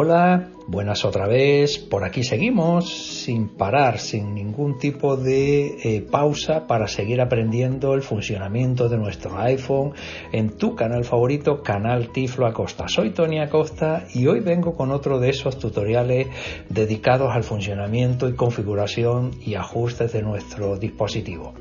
Hola, 0.00 0.50
buenas 0.68 1.04
otra 1.04 1.26
vez. 1.26 1.76
Por 1.76 2.04
aquí 2.04 2.22
seguimos 2.22 2.88
sin 3.24 3.48
parar, 3.48 3.98
sin 3.98 4.32
ningún 4.32 4.78
tipo 4.78 5.16
de 5.16 5.76
eh, 5.82 6.06
pausa 6.08 6.68
para 6.68 6.86
seguir 6.86 7.20
aprendiendo 7.20 7.94
el 7.94 8.02
funcionamiento 8.02 8.88
de 8.88 8.96
nuestro 8.96 9.36
iPhone 9.40 9.94
en 10.30 10.56
tu 10.56 10.76
canal 10.76 11.04
favorito, 11.04 11.64
Canal 11.64 12.12
Tiflo 12.12 12.46
Acosta. 12.46 12.86
Soy 12.86 13.10
Tony 13.10 13.40
Acosta 13.40 14.06
y 14.14 14.28
hoy 14.28 14.38
vengo 14.38 14.76
con 14.76 14.92
otro 14.92 15.18
de 15.18 15.30
esos 15.30 15.58
tutoriales 15.58 16.28
dedicados 16.68 17.34
al 17.34 17.42
funcionamiento 17.42 18.28
y 18.28 18.36
configuración 18.36 19.32
y 19.44 19.56
ajustes 19.56 20.12
de 20.12 20.22
nuestro 20.22 20.76
dispositivo. 20.76 21.54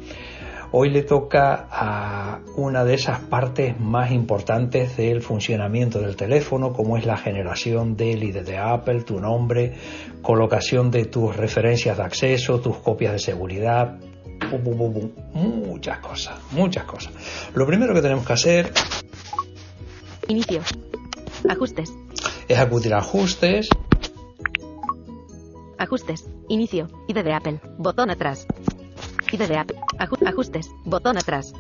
Hoy 0.72 0.90
le 0.90 1.04
toca 1.04 1.68
a 1.72 2.42
una 2.58 2.84
de 2.84 2.94
esas 2.96 3.20
partes 3.20 3.80
más 3.80 4.12
importantes 4.12 4.98
del 4.98 5.22
funcionamiento 5.22 6.00
del 6.00 6.18
teléfono, 6.18 6.74
como 6.74 6.98
es 6.98 7.06
la 7.06 7.16
generación 7.16 7.96
del 7.96 8.22
ID 8.24 8.42
de 8.42 8.58
Apple, 8.58 9.04
tu 9.04 9.20
nombre, 9.20 9.76
colocación 10.22 10.92
de 10.92 11.06
tus 11.06 11.38
referencias 11.38 11.98
de 11.98 12.04
acceso, 12.04 12.60
tus 12.60 12.78
copias 12.78 13.14
de 13.14 13.20
seguridad, 13.20 13.98
muchas 15.34 16.00
cosas, 16.00 16.38
muchas 16.52 16.84
cosas. 16.84 17.14
Lo 17.56 17.66
primero 17.66 17.94
que 17.94 18.02
tenemos 18.02 18.26
que 18.26 18.34
hacer... 18.34 18.74
Inicio. 20.28 20.62
Ajustes. 21.50 21.94
Es 22.50 22.60
acudir 22.60 22.94
a 22.94 22.98
ajustes. 22.98 23.70
Ajustes. 25.78 26.30
Inicio. 26.50 26.90
ID 27.08 27.24
de 27.24 27.34
Apple. 27.34 27.62
Botón 27.78 28.10
atrás. 28.10 28.46
ID 29.32 29.48
de 29.48 29.58
Apple. 29.58 29.78
ajustes. 30.26 30.70
Botón 30.86 31.18
atrás. 31.18 31.54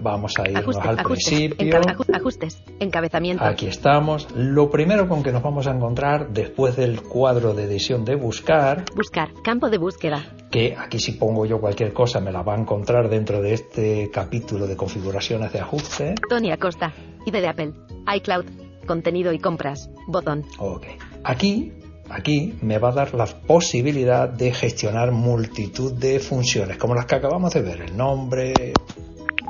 Vamos 0.00 0.36
a 0.38 0.50
irnos 0.50 0.76
al 0.78 0.96
principio. 0.96 1.80
ajustes. 2.12 2.62
Encabezamiento. 2.80 3.44
Aquí 3.44 3.66
estamos. 3.66 4.28
Lo 4.34 4.68
primero 4.70 5.08
con 5.08 5.22
que 5.22 5.30
nos 5.30 5.42
vamos 5.42 5.66
a 5.68 5.70
encontrar 5.70 6.30
después 6.30 6.76
del 6.76 7.02
cuadro 7.02 7.54
de 7.54 7.64
edición 7.64 8.04
de 8.04 8.16
buscar. 8.16 8.84
Buscar. 8.96 9.30
Campo 9.44 9.70
de 9.70 9.78
búsqueda. 9.78 10.24
Que 10.50 10.76
aquí 10.76 10.98
si 10.98 11.12
pongo 11.12 11.46
yo 11.46 11.60
cualquier 11.60 11.92
cosa 11.92 12.20
me 12.20 12.32
la 12.32 12.42
va 12.42 12.54
a 12.54 12.58
encontrar 12.58 13.08
dentro 13.08 13.40
de 13.40 13.54
este 13.54 14.10
capítulo 14.12 14.66
de 14.66 14.76
configuraciones 14.76 15.52
de 15.52 15.60
ajuste. 15.60 16.14
Tony 16.28 16.50
Acosta. 16.50 16.92
ID 17.24 17.32
de 17.32 17.48
Apple. 17.48 17.72
iCloud. 18.16 18.46
Contenido 18.86 19.32
y 19.32 19.38
compras. 19.38 19.88
Botón. 20.08 20.44
Ok. 20.58 20.86
Aquí 21.22 21.72
Aquí 22.12 22.58
me 22.60 22.78
va 22.78 22.90
a 22.90 22.92
dar 22.92 23.14
la 23.14 23.24
posibilidad 23.24 24.28
de 24.28 24.52
gestionar 24.52 25.12
multitud 25.12 25.94
de 25.94 26.20
funciones, 26.20 26.76
como 26.76 26.94
las 26.94 27.06
que 27.06 27.14
acabamos 27.14 27.54
de 27.54 27.62
ver, 27.62 27.80
el 27.80 27.96
nombre, 27.96 28.52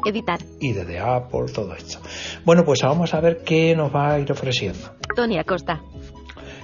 editar, 0.06 0.38
ID 0.60 0.86
de 0.86 1.00
Apple, 1.00 1.46
todo 1.52 1.74
esto. 1.74 1.98
Bueno, 2.44 2.64
pues 2.64 2.80
vamos 2.82 3.14
a 3.14 3.20
ver 3.20 3.42
qué 3.44 3.74
nos 3.74 3.92
va 3.92 4.12
a 4.12 4.20
ir 4.20 4.30
ofreciendo. 4.30 4.90
Tony 5.16 5.38
Acosta. 5.38 5.82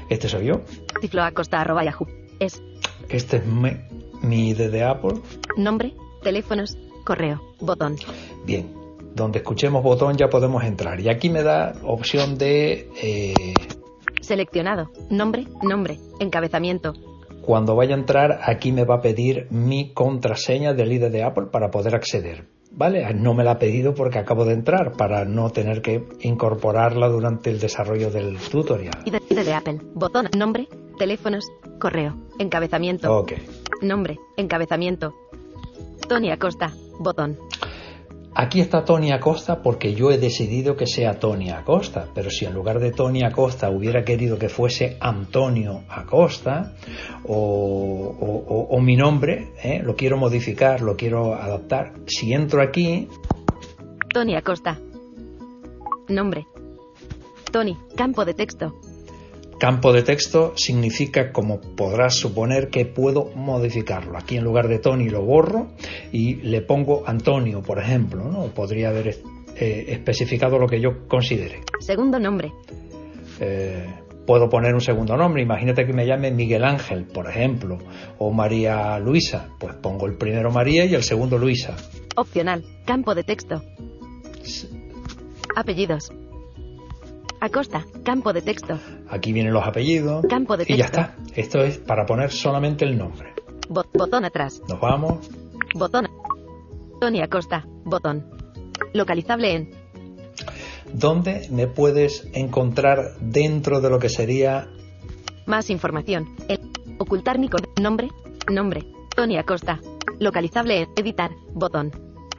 Este 0.08 0.28
soy 0.28 0.46
yo. 0.46 0.60
Tiflo 1.00 1.24
Acosta 1.24 1.60
arroba 1.60 1.84
Yahoo. 1.84 2.06
Es. 2.38 2.62
Este 3.08 3.38
es 3.38 3.44
mi, 3.44 4.50
ID 4.50 4.70
de 4.70 4.84
Apple. 4.84 5.20
Nombre, 5.56 5.94
teléfonos, 6.22 6.78
correo, 7.04 7.42
botón. 7.58 7.96
Bien, 8.46 8.72
donde 9.16 9.38
escuchemos 9.38 9.82
botón 9.82 10.16
ya 10.16 10.28
podemos 10.28 10.62
entrar. 10.62 11.00
Y 11.00 11.08
aquí 11.08 11.28
me 11.28 11.42
da 11.42 11.74
opción 11.82 12.38
de 12.38 12.88
eh, 13.02 13.34
Seleccionado. 14.28 14.90
Nombre, 15.08 15.46
nombre, 15.62 15.98
encabezamiento. 16.20 16.92
Cuando 17.40 17.74
vaya 17.74 17.94
a 17.94 17.98
entrar, 17.98 18.40
aquí 18.42 18.72
me 18.72 18.84
va 18.84 18.96
a 18.96 19.00
pedir 19.00 19.46
mi 19.50 19.94
contraseña 19.94 20.74
del 20.74 20.92
ID 20.92 21.06
de 21.10 21.22
Apple 21.22 21.46
para 21.50 21.70
poder 21.70 21.94
acceder. 21.94 22.46
¿Vale? 22.70 23.14
No 23.14 23.32
me 23.32 23.42
la 23.42 23.52
ha 23.52 23.58
pedido 23.58 23.94
porque 23.94 24.18
acabo 24.18 24.44
de 24.44 24.52
entrar 24.52 24.92
para 24.92 25.24
no 25.24 25.48
tener 25.48 25.80
que 25.80 26.06
incorporarla 26.20 27.08
durante 27.08 27.48
el 27.48 27.58
desarrollo 27.58 28.10
del 28.10 28.36
tutorial. 28.36 29.02
ID 29.06 29.34
de 29.34 29.54
Apple. 29.54 29.80
Botón, 29.94 30.28
nombre, 30.36 30.68
teléfonos, 30.98 31.46
correo, 31.80 32.14
encabezamiento. 32.38 33.10
Ok. 33.10 33.32
Nombre, 33.80 34.18
encabezamiento. 34.36 35.14
Tony 36.06 36.30
Acosta. 36.30 36.74
Botón. 37.00 37.38
Aquí 38.34 38.60
está 38.60 38.84
Tony 38.84 39.10
Acosta 39.10 39.62
porque 39.62 39.94
yo 39.94 40.10
he 40.10 40.18
decidido 40.18 40.76
que 40.76 40.86
sea 40.86 41.18
Tony 41.18 41.50
Acosta, 41.50 42.08
pero 42.14 42.30
si 42.30 42.44
en 42.44 42.54
lugar 42.54 42.78
de 42.78 42.92
Tony 42.92 43.24
Acosta 43.24 43.70
hubiera 43.70 44.04
querido 44.04 44.38
que 44.38 44.48
fuese 44.48 44.96
Antonio 45.00 45.82
Acosta 45.88 46.74
o, 47.24 48.78
mi 48.80 48.96
nombre, 48.96 49.48
¿eh? 49.62 49.80
lo 49.82 49.96
quiero 49.96 50.16
modificar, 50.16 50.82
lo 50.82 50.96
quiero 50.96 51.34
adaptar, 51.34 51.94
si 52.06 52.32
entro 52.32 52.62
aquí... 52.62 53.08
Tony 54.12 54.36
Acosta. 54.36 54.78
Nombre. 56.08 56.46
Tony, 57.50 57.76
campo 57.96 58.24
de 58.24 58.34
texto. 58.34 58.74
Campo 59.58 59.92
de 59.92 60.02
texto 60.02 60.52
significa, 60.56 61.32
como 61.32 61.60
podrás 61.60 62.14
suponer, 62.14 62.68
que 62.68 62.84
puedo 62.84 63.32
modificarlo. 63.34 64.16
Aquí 64.16 64.36
en 64.36 64.44
lugar 64.44 64.68
de 64.68 64.78
Tony 64.78 65.08
lo 65.08 65.22
borro 65.22 65.68
y 66.12 66.36
le 66.36 66.60
pongo 66.60 67.02
Antonio, 67.06 67.60
por 67.60 67.80
ejemplo. 67.80 68.22
¿no? 68.22 68.46
Podría 68.54 68.90
haber 68.90 69.16
eh, 69.56 69.84
especificado 69.88 70.58
lo 70.58 70.68
que 70.68 70.80
yo 70.80 71.08
considere. 71.08 71.62
Segundo 71.80 72.20
nombre. 72.20 72.52
Eh, 73.40 73.84
puedo 74.28 74.48
poner 74.48 74.74
un 74.74 74.80
segundo 74.80 75.16
nombre. 75.16 75.42
Imagínate 75.42 75.84
que 75.84 75.92
me 75.92 76.06
llame 76.06 76.30
Miguel 76.30 76.62
Ángel, 76.62 77.04
por 77.06 77.28
ejemplo, 77.28 77.78
o 78.18 78.30
María 78.30 79.00
Luisa. 79.00 79.48
Pues 79.58 79.74
pongo 79.74 80.06
el 80.06 80.16
primero 80.16 80.52
María 80.52 80.84
y 80.84 80.94
el 80.94 81.02
segundo 81.02 81.36
Luisa. 81.36 81.74
Opcional. 82.14 82.64
Campo 82.86 83.16
de 83.16 83.24
texto. 83.24 83.60
Apellidos. 85.56 86.12
Acosta, 87.40 87.86
campo 88.04 88.32
de 88.32 88.42
texto. 88.42 88.78
Aquí 89.08 89.32
vienen 89.32 89.52
los 89.52 89.64
apellidos. 89.64 90.24
Campo 90.28 90.56
de 90.56 90.64
texto. 90.64 90.74
Y 90.74 90.78
ya 90.78 90.86
está. 90.86 91.16
Esto 91.36 91.60
es 91.60 91.78
para 91.78 92.04
poner 92.04 92.32
solamente 92.32 92.84
el 92.84 92.98
nombre. 92.98 93.32
botón 93.68 94.24
atrás. 94.24 94.60
Nos 94.68 94.80
vamos. 94.80 95.30
Botón. 95.74 96.08
Tony 97.00 97.20
Acosta. 97.20 97.64
Botón. 97.84 98.28
Localizable 98.92 99.54
en. 99.54 99.70
¿Dónde 100.92 101.46
me 101.50 101.68
puedes 101.68 102.28
encontrar 102.32 103.16
dentro 103.20 103.80
de 103.80 103.90
lo 103.90 103.98
que 103.98 104.08
sería. 104.08 104.68
Más 105.46 105.70
información. 105.70 106.34
Ocultar 106.98 107.38
mi 107.38 107.48
nombre. 107.80 108.08
Nombre. 108.50 108.84
Tony 109.14 109.38
Acosta. 109.38 109.78
Localizable 110.18 110.82
en. 110.82 110.88
Editar. 110.96 111.30
Botón. 111.54 111.92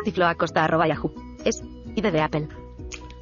Tifloacosta 0.04 0.66
arroba 0.66 0.88
yahoo. 0.88 1.14
Es. 1.46 1.64
ID 1.96 2.12
de 2.12 2.22
Apple 2.22 2.59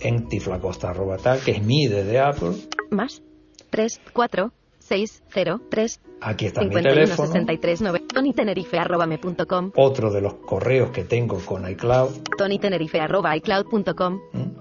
en 0.02 0.28
tiflacosta.tal, 0.28 1.40
que 1.42 1.52
es 1.52 1.64
mi 1.64 1.84
ID 1.84 2.04
de 2.04 2.20
Apple. 2.20 2.54
Más 2.92 3.22
3, 3.70 4.02
4, 4.14 4.52
6, 4.80 5.24
0, 5.30 5.62
3. 5.70 6.02
Aquí 6.22 6.46
está 6.46 6.62
51, 6.62 6.90
mi 6.90 6.96
teléfono. 6.96 7.28
63, 7.28 7.82
9, 7.82 8.00
tonytenerife, 8.14 8.80
arroba 8.80 9.06
me 9.06 9.18
punto 9.18 9.46
com. 9.46 9.72
Otro 9.76 10.12
de 10.12 10.22
los 10.22 10.36
correos 10.36 10.92
que 10.92 11.04
tengo 11.04 11.38
con 11.40 11.70
iCloud. 11.70 12.10
tonytenerife, 12.38 13.00
arroba 13.00 13.36
icloud.com. 13.36 14.20
¿Mm? 14.34 14.58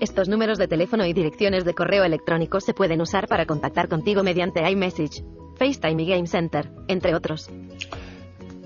Estos 0.00 0.28
números 0.28 0.58
de 0.58 0.68
teléfono 0.68 1.04
y 1.06 1.12
direcciones 1.12 1.64
de 1.64 1.74
correo 1.74 2.04
electrónico 2.04 2.60
se 2.60 2.72
pueden 2.72 3.00
usar 3.00 3.26
para 3.26 3.46
contactar 3.46 3.88
contigo 3.88 4.22
mediante 4.22 4.68
iMessage, 4.68 5.24
FaceTime 5.56 6.02
y 6.02 6.06
Game 6.06 6.26
Center, 6.26 6.70
entre 6.86 7.14
otros. 7.14 7.50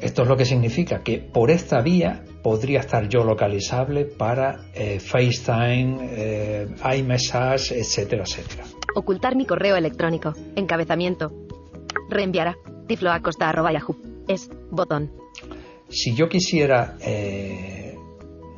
Esto 0.00 0.22
es 0.22 0.28
lo 0.28 0.36
que 0.36 0.44
significa 0.44 1.02
que 1.02 1.18
por 1.18 1.50
esta 1.50 1.80
vía 1.80 2.24
podría 2.42 2.80
estar 2.80 3.08
yo 3.08 3.24
localizable 3.24 4.04
para 4.04 4.66
eh, 4.74 4.98
FaceTime, 5.00 5.98
eh, 6.10 6.66
iMessage, 6.98 7.72
etcétera, 7.72 8.24
etcétera. 8.24 8.64
Ocultar 8.94 9.36
mi 9.36 9.46
correo 9.46 9.76
electrónico. 9.76 10.32
Encabezamiento. 10.56 11.32
Reenviará. 12.10 12.56
tifloacosta.yahoo. 12.88 13.96
Es 14.28 14.50
botón. 14.70 15.12
Si 15.88 16.14
yo 16.14 16.28
quisiera 16.28 16.96
eh, 17.00 17.96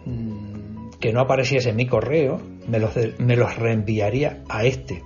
mm, 0.06 0.90
que 1.00 1.12
no 1.12 1.20
apareciese 1.20 1.70
en 1.70 1.76
mi 1.76 1.86
correo, 1.86 2.40
me 2.68 2.78
los, 2.78 2.92
me 3.18 3.36
los 3.36 3.54
reenviaría 3.56 4.42
a 4.48 4.64
este, 4.64 5.02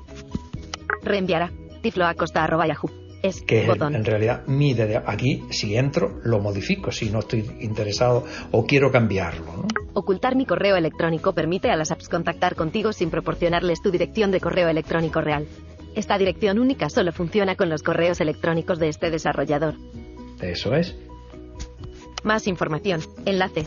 Reenviará. 1.02 1.50
tifloacosta.yahoo. 1.82 3.07
Es 3.22 3.42
que 3.42 3.66
botón. 3.66 3.94
en 3.96 4.04
realidad 4.04 4.46
mi 4.46 4.74
DDA. 4.74 5.02
Aquí, 5.06 5.44
si 5.50 5.76
entro, 5.76 6.20
lo 6.22 6.38
modifico 6.38 6.92
si 6.92 7.10
no 7.10 7.18
estoy 7.18 7.44
interesado 7.60 8.24
o 8.52 8.64
quiero 8.64 8.90
cambiarlo. 8.92 9.44
¿no? 9.44 9.68
Ocultar 9.94 10.36
mi 10.36 10.46
correo 10.46 10.76
electrónico 10.76 11.32
permite 11.32 11.70
a 11.70 11.76
las 11.76 11.90
apps 11.90 12.08
contactar 12.08 12.54
contigo 12.54 12.92
sin 12.92 13.10
proporcionarles 13.10 13.82
tu 13.82 13.90
dirección 13.90 14.30
de 14.30 14.40
correo 14.40 14.68
electrónico 14.68 15.20
real. 15.20 15.46
Esta 15.96 16.16
dirección 16.16 16.60
única 16.60 16.88
solo 16.90 17.12
funciona 17.12 17.56
con 17.56 17.68
los 17.68 17.82
correos 17.82 18.20
electrónicos 18.20 18.78
de 18.78 18.88
este 18.88 19.10
desarrollador. 19.10 19.74
Eso 20.40 20.74
es. 20.76 20.96
Más 22.22 22.46
información. 22.46 23.00
Enlace. 23.24 23.66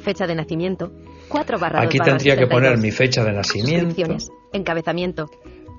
Fecha 0.00 0.26
de 0.26 0.34
nacimiento. 0.34 0.92
4 1.28 1.58
barra 1.58 1.82
Aquí 1.82 1.98
2 1.98 2.06
barra 2.06 2.18
tendría 2.18 2.34
que 2.34 2.42
72. 2.44 2.50
poner 2.50 2.78
mi 2.78 2.90
fecha 2.90 3.24
de 3.24 3.32
nacimiento. 3.32 4.16
Encabezamiento. 4.52 5.30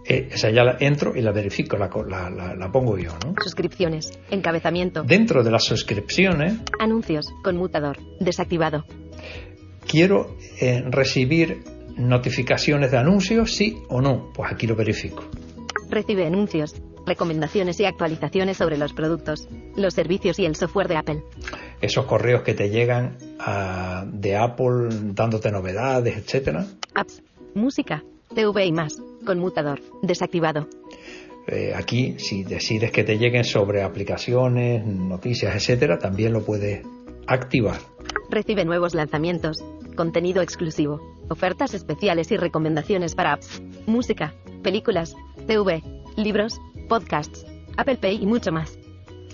Eh, 0.05 0.29
esa 0.31 0.49
ya 0.49 0.63
la 0.63 0.77
entro 0.79 1.15
y 1.15 1.21
la 1.21 1.31
verifico, 1.31 1.77
la, 1.77 1.89
co- 1.89 2.03
la- 2.03 2.29
la- 2.29 2.55
la 2.55 2.71
pongo 2.71 2.97
yo. 2.97 3.11
¿no? 3.25 3.35
Suscripciones. 3.43 4.09
Encabezamiento. 4.31 5.03
Dentro 5.03 5.43
de 5.43 5.51
las 5.51 5.63
suscripciones, 5.63 6.55
Anuncios. 6.79 7.27
Conmutador. 7.43 7.97
Desactivado. 8.19 8.83
quiero 9.87 10.35
eh, 10.59 10.83
recibir 10.89 11.63
notificaciones 11.97 12.91
de 12.91 12.97
anuncios, 12.97 13.51
sí 13.55 13.77
o 13.89 14.01
no. 14.01 14.31
Pues 14.33 14.51
aquí 14.51 14.67
lo 14.67 14.75
verifico. 14.75 15.23
Recibe 15.89 16.25
anuncios. 16.25 16.75
Recomendaciones 17.05 17.79
y 17.79 17.85
actualizaciones 17.85 18.57
sobre 18.57 18.77
los 18.77 18.93
productos, 18.93 19.47
los 19.75 19.93
servicios 19.95 20.37
y 20.37 20.45
el 20.45 20.55
software 20.55 20.87
de 20.87 20.97
Apple. 20.97 21.23
Esos 21.81 22.05
correos 22.05 22.43
que 22.43 22.53
te 22.53 22.69
llegan 22.69 23.17
ah, 23.39 24.05
de 24.07 24.37
Apple 24.37 24.89
dándote 25.13 25.51
novedades, 25.51 26.15
etcétera. 26.15 26.65
Apps. 26.93 27.21
Música. 27.55 28.03
TV 28.33 28.65
y 28.65 28.71
más. 28.71 29.01
Conmutador. 29.25 29.81
Desactivado. 30.01 30.67
Eh, 31.47 31.73
aquí, 31.75 32.15
si 32.19 32.43
decides 32.43 32.91
que 32.91 33.03
te 33.03 33.17
lleguen 33.17 33.43
sobre 33.43 33.83
aplicaciones, 33.83 34.85
noticias, 34.85 35.55
etcétera, 35.55 35.97
también 35.97 36.33
lo 36.33 36.43
puedes 36.43 36.85
activar. 37.27 37.79
Recibe 38.29 38.63
nuevos 38.65 38.93
lanzamientos, 38.93 39.63
contenido 39.95 40.41
exclusivo, 40.41 41.01
ofertas 41.29 41.73
especiales 41.73 42.31
y 42.31 42.37
recomendaciones 42.37 43.15
para 43.15 43.33
apps, 43.33 43.61
música, 43.85 44.33
películas, 44.63 45.15
TV, 45.47 45.83
libros, 46.15 46.59
podcasts, 46.87 47.45
Apple 47.77 47.97
Pay 47.97 48.21
y 48.21 48.25
mucho 48.25 48.51
más. 48.51 48.77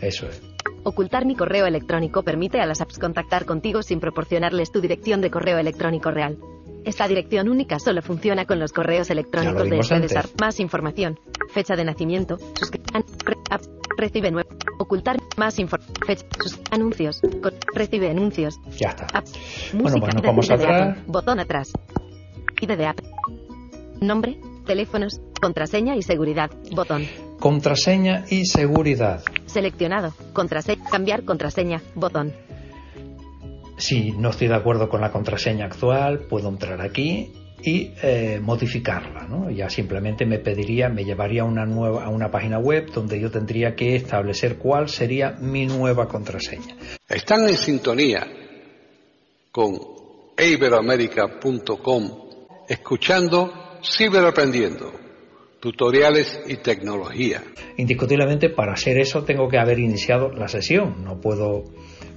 Eso 0.01 0.27
es. 0.27 0.41
Ocultar 0.83 1.25
mi 1.25 1.35
correo 1.35 1.65
electrónico 1.65 2.23
permite 2.23 2.61
a 2.61 2.65
las 2.65 2.81
apps 2.81 2.97
contactar 2.97 3.45
contigo 3.45 3.81
sin 3.83 3.99
proporcionarles 3.99 4.71
tu 4.71 4.79
dirección 4.79 5.21
de 5.21 5.31
correo 5.31 5.57
electrónico 5.57 6.11
real. 6.11 6.37
Esta 6.87 7.05
dirección 7.05 7.49
única 7.49 7.79
solo 7.79 8.01
funciona 8.01 8.45
con 8.45 8.59
los 8.59 8.71
correos 8.71 9.09
electrónicos 9.09 9.69
de 9.69 9.99
desarrollo. 9.99 10.35
Más 10.39 10.57
información. 10.61 11.19
Fecha 11.53 11.75
de 11.75 11.83
nacimiento. 11.83 12.37
Recibe 13.97 14.31
nuevo. 14.31 14.47
Ocultar 14.79 15.17
más 15.35 15.59
información. 15.59 15.95
Fecha. 16.05 16.25
anuncios. 16.71 17.19
Recibe 17.73 18.09
anuncios. 18.09 18.57
Ya 18.79 18.91
está. 18.91 19.07
Bueno, 19.73 19.83
Música. 19.83 19.99
pues 19.99 20.15
nos 20.15 20.23
vamos 20.23 20.49
atrás. 20.49 20.97
Botón 21.07 21.41
atrás. 21.41 21.73
ID 22.61 22.77
de 22.77 22.85
Apple. 22.85 23.09
Nombre, 23.99 24.39
teléfonos, 24.65 25.19
contraseña 25.41 25.97
y 25.97 26.03
seguridad. 26.03 26.51
Botón. 26.71 27.05
Contraseña 27.37 28.23
y 28.29 28.45
seguridad. 28.45 29.23
Seleccionado. 29.45 30.13
Contraseña. 30.31 30.85
Cambiar 30.89 31.25
contraseña. 31.25 31.81
Botón. 31.95 32.31
Si 33.77 34.11
no 34.11 34.31
estoy 34.31 34.47
de 34.47 34.55
acuerdo 34.55 34.89
con 34.89 35.01
la 35.01 35.11
contraseña 35.11 35.65
actual, 35.65 36.21
puedo 36.27 36.49
entrar 36.49 36.81
aquí 36.81 37.31
y 37.61 37.93
eh, 38.01 38.39
modificarla. 38.41 39.27
¿no? 39.27 39.49
Ya 39.51 39.69
simplemente 39.69 40.25
me 40.25 40.39
pediría, 40.39 40.89
me 40.89 41.03
llevaría 41.05 41.43
a 41.43 41.45
una, 41.45 41.65
nueva, 41.65 42.03
a 42.03 42.09
una 42.09 42.31
página 42.31 42.59
web 42.59 42.91
donde 42.91 43.19
yo 43.19 43.29
tendría 43.31 43.75
que 43.75 43.95
establecer 43.95 44.57
cuál 44.57 44.89
sería 44.89 45.31
mi 45.39 45.65
nueva 45.65 46.07
contraseña. 46.07 46.75
Están 47.07 47.47
en 47.47 47.55
sintonía 47.55 48.27
con 49.51 49.77
iberoamerica.com 50.37 52.27
escuchando 52.67 53.79
Ciberaprendiendo, 53.83 54.91
tutoriales 55.59 56.41
y 56.47 56.57
tecnología. 56.57 57.43
Indiscutiblemente, 57.77 58.49
para 58.49 58.73
hacer 58.73 58.97
eso 58.97 59.23
tengo 59.23 59.47
que 59.47 59.59
haber 59.59 59.79
iniciado 59.79 60.31
la 60.31 60.47
sesión. 60.47 61.03
No 61.03 61.21
puedo 61.21 61.63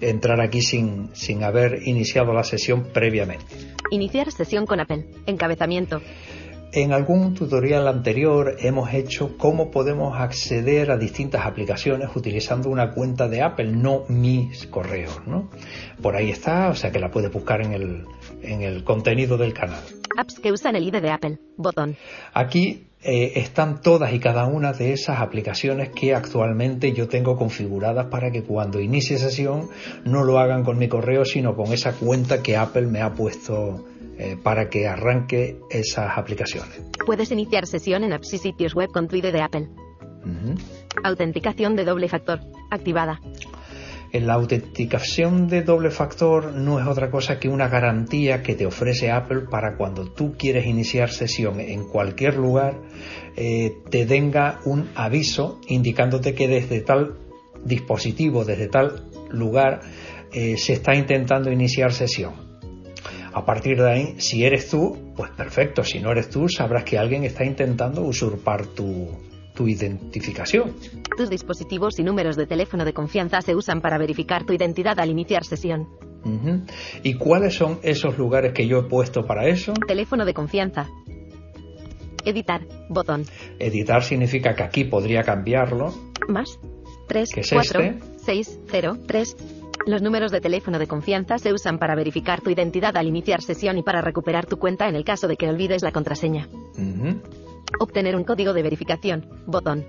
entrar 0.01 0.41
aquí 0.41 0.63
sin, 0.63 1.11
sin 1.15 1.43
haber 1.45 1.87
iniciado 1.87 2.33
la 2.33 2.45
sesión 2.45 2.89
previamente. 2.93 3.45
Iniciar 3.91 4.31
sesión 4.33 4.67
con 4.67 4.81
Apple. 4.81 5.07
Encabezamiento. 5.27 6.01
En 6.73 6.93
algún 6.93 7.35
tutorial 7.35 7.89
anterior 7.89 8.55
hemos 8.61 8.95
hecho 8.95 9.37
cómo 9.37 9.73
podemos 9.73 10.17
acceder 10.21 10.93
a 10.93 10.97
distintas 10.97 11.45
aplicaciones 11.45 12.11
utilizando 12.15 12.69
una 12.69 12.93
cuenta 12.93 13.29
de 13.29 13.43
Apple, 13.43 13.73
no 13.73 14.05
mis 14.09 14.69
correos, 14.69 15.21
¿no? 15.27 15.51
Por 16.01 16.15
ahí 16.15 16.31
está, 16.31 16.69
o 16.69 16.77
sea 16.77 16.93
que 16.93 17.01
la 17.01 17.11
puedes 17.11 17.33
buscar 17.33 17.61
en 17.61 17.73
el, 17.73 18.05
en 18.43 18.63
el 18.63 18.85
contenido 18.85 19.37
del 19.37 19.53
canal. 19.53 19.83
Apps 20.21 20.39
que 20.39 20.53
usan 20.53 20.77
el 20.77 20.87
ID 20.87 21.01
de 21.01 21.11
Apple. 21.11 21.39
Botón. 21.57 21.97
Aquí 22.35 22.87
eh, 23.03 23.33
están 23.37 23.81
todas 23.81 24.13
y 24.13 24.21
cada 24.21 24.47
una 24.47 24.75
de 24.75 24.93
esas 24.93 25.21
aplicaciones 25.21 25.89
que 25.89 26.15
actualmente 26.15 26.93
yo 26.93 27.09
tengo 27.09 27.37
configuradas 27.37 28.07
para 28.07 28.31
que 28.31 28.43
cuando 28.43 28.79
inicie 28.81 29.17
sesión 29.17 29.71
no 30.05 30.23
lo 30.23 30.39
hagan 30.39 30.65
con 30.65 30.77
mi 30.77 30.89
correo, 30.89 31.25
sino 31.25 31.57
con 31.57 31.73
esa 31.73 31.93
cuenta 31.93 32.43
que 32.43 32.59
Apple 32.59 32.87
me 32.87 33.01
ha 33.01 33.15
puesto 33.15 33.87
eh, 34.19 34.37
para 34.43 34.69
que 34.69 34.87
arranque 34.87 35.59
esas 35.71 36.19
aplicaciones. 36.19 36.83
Puedes 37.07 37.33
iniciar 37.33 37.67
sesión 37.67 38.05
en 38.05 38.13
apps 38.13 38.35
y 38.35 38.39
sitios 38.39 38.75
web 38.75 38.91
con 38.93 39.09
tu 39.09 39.17
ID 39.17 39.33
de 39.33 39.41
Apple. 39.41 39.69
Autenticación 41.03 41.77
de 41.77 41.85
doble 41.85 42.09
factor. 42.09 42.41
Activada. 42.71 43.19
La 44.13 44.35
autenticación 44.35 45.47
de 45.47 45.63
doble 45.63 45.91
factor 45.91 46.53
no 46.53 46.81
es 46.81 46.87
otra 46.87 47.11
cosa 47.11 47.39
que 47.39 47.49
una 47.49 47.69
garantía 47.69 48.43
que 48.43 48.57
te 48.57 48.67
ofrece 48.67 49.11
Apple 49.11 49.43
para 49.49 49.77
cuando 49.77 50.11
tú 50.11 50.35
quieres 50.37 50.67
iniciar 50.67 51.11
sesión 51.11 51.61
en 51.61 51.85
cualquier 51.89 52.37
lugar, 52.37 52.81
eh, 53.37 53.73
te 53.89 54.05
venga 54.07 54.59
un 54.65 54.91
aviso 54.97 55.61
indicándote 55.69 56.35
que 56.35 56.49
desde 56.49 56.81
tal 56.81 57.19
dispositivo, 57.65 58.45
desde 58.45 58.67
tal 58.67 59.07
lugar, 59.31 59.81
eh, 60.33 60.57
se 60.57 60.73
está 60.73 60.97
intentando 60.97 61.53
iniciar 61.53 61.93
sesión. 61.93 62.51
A 63.33 63.45
partir 63.45 63.81
de 63.81 63.91
ahí, 63.91 64.15
si 64.19 64.45
eres 64.45 64.69
tú, 64.69 65.13
pues 65.15 65.31
perfecto. 65.31 65.85
Si 65.85 66.01
no 66.01 66.11
eres 66.11 66.31
tú, 66.31 66.49
sabrás 66.49 66.83
que 66.83 66.99
alguien 66.99 67.23
está 67.23 67.45
intentando 67.45 68.03
usurpar 68.03 68.67
tu, 68.67 69.09
tu 69.61 69.69
identificación. 69.69 70.75
Tus 71.19 71.29
dispositivos 71.29 71.99
y 71.99 72.03
números 72.03 72.35
de 72.35 72.47
teléfono 72.47 72.87
de 72.87 72.95
confianza 72.95 73.43
se 73.43 73.55
usan 73.55 73.83
para 73.83 73.99
verificar 73.99 74.47
tu 74.47 74.55
identidad 74.55 74.99
al 74.99 75.11
iniciar 75.11 75.45
sesión. 75.45 75.87
¿Y 77.03 77.15
cuáles 77.15 77.57
son 77.57 77.79
esos 77.83 78.17
lugares 78.17 78.55
que 78.55 78.67
yo 78.67 78.79
he 78.79 78.83
puesto 78.85 79.27
para 79.27 79.49
eso? 79.49 79.75
Teléfono 79.87 80.25
de 80.25 80.33
confianza. 80.33 80.89
Editar. 82.25 82.63
Botón. 82.89 83.25
Editar 83.59 84.03
significa 84.03 84.55
que 84.55 84.63
aquí 84.63 84.85
podría 84.85 85.23
cambiarlo. 85.25 85.93
Más. 86.27 86.59
3, 87.09 87.31
¿Qué 87.31 87.41
es 87.41 87.51
4, 87.51 87.81
este? 87.83 87.99
6, 88.25 88.61
0, 88.71 88.97
3. 89.07 89.37
Los 89.87 90.01
números 90.01 90.33
de 90.33 90.41
teléfono 90.41 90.79
de 90.79 90.87
confianza 90.87 91.37
se 91.37 91.53
usan 91.53 91.79
para 91.79 91.95
verificar 91.95 92.41
tu 92.41 92.49
identidad 92.49 92.97
al 92.97 93.09
iniciar 93.09 93.43
sesión 93.43 93.77
y 93.77 93.83
para 93.83 94.01
recuperar 94.01 94.47
tu 94.47 94.59
cuenta 94.59 94.89
en 94.89 94.95
el 94.95 95.05
caso 95.05 95.29
de 95.29 95.37
que 95.37 95.51
olvides 95.51 95.83
la 95.83 95.93
contraseña. 95.93 96.49
Ujú. 96.79 97.21
Obtener 97.79 98.17
un 98.17 98.25
código 98.25 98.53
de 98.53 98.63
verificación. 98.63 99.27
Botón. 99.47 99.85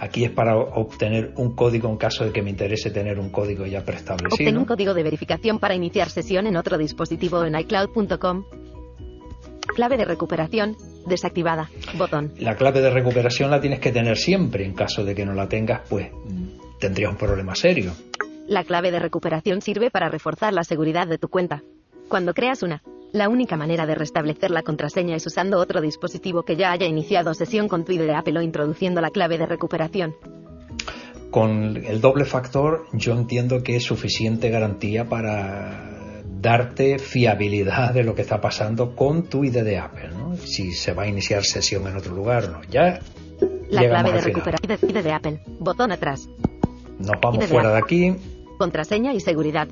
Aquí 0.00 0.24
es 0.24 0.30
para 0.30 0.56
obtener 0.56 1.32
un 1.36 1.54
código 1.56 1.88
en 1.88 1.96
caso 1.96 2.24
de 2.24 2.32
que 2.32 2.42
me 2.42 2.50
interese 2.50 2.90
tener 2.90 3.18
un 3.18 3.30
código 3.30 3.66
ya 3.66 3.80
Obtener 3.80 3.84
preestablecido. 3.84 4.58
un 4.58 4.64
código 4.64 4.94
de 4.94 5.02
verificación 5.02 5.58
para 5.58 5.74
iniciar 5.74 6.08
sesión 6.10 6.46
en 6.46 6.56
otro 6.56 6.78
dispositivo 6.78 7.44
en 7.44 7.58
iCloud.com. 7.58 8.44
Clave 9.74 9.96
de 9.96 10.04
recuperación. 10.04 10.76
Desactivada. 11.06 11.70
Botón. 11.96 12.32
La 12.38 12.54
clave 12.56 12.80
de 12.80 12.90
recuperación 12.90 13.50
la 13.50 13.60
tienes 13.60 13.80
que 13.80 13.92
tener 13.92 14.16
siempre. 14.16 14.64
En 14.64 14.74
caso 14.74 15.04
de 15.04 15.14
que 15.14 15.24
no 15.24 15.32
la 15.34 15.48
tengas, 15.48 15.82
pues 15.88 16.10
tendrías 16.78 17.10
un 17.10 17.16
problema 17.16 17.54
serio. 17.54 17.92
La 18.46 18.64
clave 18.64 18.90
de 18.90 18.98
recuperación 18.98 19.60
sirve 19.62 19.90
para 19.90 20.08
reforzar 20.08 20.52
la 20.52 20.64
seguridad 20.64 21.06
de 21.06 21.18
tu 21.18 21.28
cuenta. 21.28 21.62
Cuando 22.08 22.34
creas 22.34 22.62
una, 22.62 22.82
la 23.12 23.28
única 23.28 23.56
manera 23.56 23.86
de 23.86 23.94
restablecer 23.94 24.50
la 24.50 24.62
contraseña 24.62 25.16
es 25.16 25.26
usando 25.26 25.58
otro 25.58 25.80
dispositivo 25.80 26.42
que 26.42 26.56
ya 26.56 26.72
haya 26.72 26.86
iniciado 26.86 27.32
sesión 27.34 27.68
con 27.68 27.84
tu 27.84 27.92
ID 27.92 28.00
de 28.00 28.14
Apple 28.14 28.38
o 28.38 28.42
introduciendo 28.42 29.00
la 29.00 29.10
clave 29.10 29.38
de 29.38 29.46
recuperación. 29.46 30.14
Con 31.30 31.76
el 31.76 32.00
doble 32.00 32.24
factor 32.24 32.86
yo 32.92 33.12
entiendo 33.12 33.62
que 33.62 33.76
es 33.76 33.84
suficiente 33.84 34.50
garantía 34.50 35.06
para 35.06 36.22
darte 36.40 36.98
fiabilidad 36.98 37.92
de 37.92 38.04
lo 38.04 38.14
que 38.14 38.22
está 38.22 38.40
pasando 38.40 38.94
con 38.94 39.24
tu 39.24 39.44
ID 39.44 39.62
de 39.62 39.78
Apple, 39.78 40.10
¿no? 40.10 40.36
Si 40.36 40.72
se 40.72 40.92
va 40.92 41.04
a 41.04 41.06
iniciar 41.08 41.44
sesión 41.44 41.86
en 41.86 41.96
otro 41.96 42.14
lugar 42.14 42.44
o 42.44 42.48
no. 42.50 42.60
Ya 42.70 43.00
La 43.70 43.86
clave 43.88 44.12
de 44.12 44.20
recuperación 44.20 44.90
ID 44.90 45.02
de 45.02 45.12
Apple. 45.12 45.40
Botón 45.58 45.92
atrás. 45.92 46.28
Nos 46.98 47.20
vamos 47.20 47.46
fuera 47.46 47.72
de 47.72 47.78
aquí 47.78 48.16
Contraseña 48.58 49.14
y 49.14 49.20
seguridad. 49.20 49.68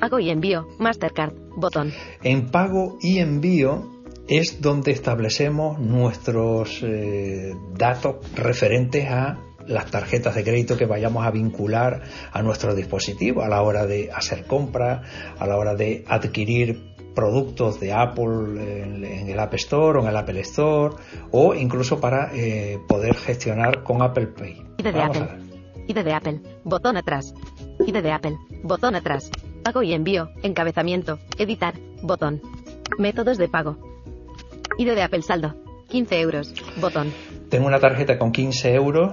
Pago 0.00 0.18
y 0.18 0.30
envío. 0.30 0.66
Mastercard. 0.78 1.34
Botón. 1.56 1.92
En 2.22 2.50
pago 2.50 2.98
y 3.00 3.18
envío 3.18 4.00
es 4.28 4.60
donde 4.60 4.92
establecemos 4.92 5.78
nuestros 5.78 6.82
eh, 6.82 7.52
datos 7.76 8.16
referentes 8.34 9.08
a 9.10 9.38
las 9.66 9.90
tarjetas 9.90 10.34
de 10.34 10.42
crédito 10.42 10.76
que 10.76 10.86
vayamos 10.86 11.26
a 11.26 11.30
vincular 11.30 12.02
a 12.32 12.42
nuestro 12.42 12.74
dispositivo 12.74 13.42
a 13.42 13.48
la 13.48 13.62
hora 13.62 13.86
de 13.86 14.10
hacer 14.12 14.46
compras, 14.46 15.06
a 15.38 15.46
la 15.46 15.56
hora 15.56 15.74
de 15.74 16.04
adquirir 16.08 16.90
productos 17.14 17.80
de 17.80 17.92
Apple 17.92 18.84
en, 18.84 19.28
el 19.28 19.38
App 19.38 19.54
Store 19.54 19.98
o 19.98 20.02
en 20.02 20.08
el 20.08 20.16
Apple 20.16 20.40
Store 20.40 20.94
o 21.32 21.54
incluso 21.54 22.00
para 22.00 22.30
eh, 22.34 22.78
poder 22.88 23.14
gestionar 23.14 23.82
con 23.82 24.02
Apple 24.02 24.28
Pay. 24.28 24.62
ID 24.78 24.84
de 24.84 25.02
Apple. 25.02 26.12
Apple. 26.14 26.40
Botón 26.64 26.96
atrás. 26.96 27.34
ID 27.86 28.02
de 28.02 28.12
Apple. 28.12 28.36
Botón 28.62 28.94
atrás. 28.94 29.30
Pago 29.62 29.82
y 29.82 29.92
envío. 29.92 30.30
Encabezamiento. 30.42 31.18
Editar. 31.38 31.74
Botón. 32.02 32.40
Métodos 32.98 33.38
de 33.38 33.48
pago. 33.48 33.78
ID 34.78 34.94
de 34.94 35.02
Apple 35.02 35.22
saldo. 35.22 35.54
15 35.88 36.20
euros. 36.20 36.54
Botón. 36.80 37.12
Tengo 37.48 37.66
una 37.66 37.80
tarjeta 37.80 38.18
con 38.18 38.32
15 38.32 38.74
euros 38.74 39.12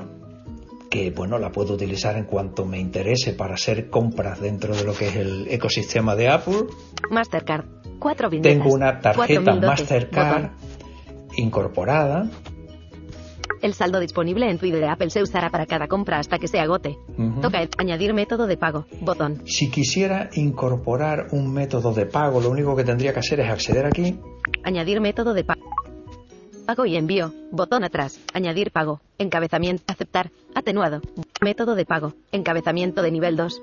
que 0.90 1.12
bueno 1.12 1.38
la 1.38 1.52
puedo 1.52 1.74
utilizar 1.74 2.16
en 2.16 2.24
cuanto 2.24 2.66
me 2.66 2.80
interese 2.80 3.34
para 3.34 3.56
hacer 3.56 3.90
compras 3.90 4.40
dentro 4.40 4.74
de 4.76 4.86
lo 4.86 4.94
que 4.94 5.08
es 5.08 5.16
el 5.18 5.48
ecosistema 5.50 6.16
de 6.16 6.30
Apple. 6.30 6.66
Mastercard. 7.10 7.66
Cuatro 8.00 8.30
Tengo 8.30 8.74
una 8.74 9.00
tarjeta 9.00 9.56
Mastercard 9.56 10.52
incorporada. 11.36 12.30
El 13.62 13.74
saldo 13.74 14.00
disponible 14.00 14.50
en 14.50 14.58
tu 14.58 14.66
ID 14.66 14.76
de 14.76 14.88
Apple 14.88 15.10
se 15.10 15.22
usará 15.22 15.50
para 15.50 15.66
cada 15.66 15.88
compra 15.88 16.20
hasta 16.20 16.38
que 16.38 16.48
se 16.48 16.60
agote. 16.60 16.98
Toca 17.42 17.60
añadir 17.78 18.14
método 18.14 18.48
de 18.48 18.58
pago. 18.58 18.86
Botón. 19.02 19.42
Si 19.46 19.70
quisiera 19.70 20.30
incorporar 20.34 21.28
un 21.32 21.52
método 21.52 21.94
de 21.94 22.06
pago, 22.06 22.40
lo 22.42 22.50
único 22.50 22.76
que 22.76 22.84
tendría 22.84 23.14
que 23.14 23.20
hacer 23.20 23.40
es 23.40 23.50
acceder 23.50 23.86
aquí. 23.86 24.20
Añadir 24.64 25.02
método 25.02 25.34
de 25.34 25.44
pago. 25.44 25.62
Pago 26.66 26.86
y 26.86 26.98
envío. 26.98 27.34
Botón 27.52 27.84
atrás. 27.84 28.20
Añadir 28.34 28.72
pago. 28.72 29.00
Encabezamiento. 29.18 29.84
Aceptar. 29.88 30.32
Atenuado. 30.54 31.02
Método 31.42 31.76
de 31.76 31.86
pago. 31.86 32.14
Encabezamiento 32.32 33.04
de 33.04 33.12
nivel 33.12 33.36
2. 33.36 33.62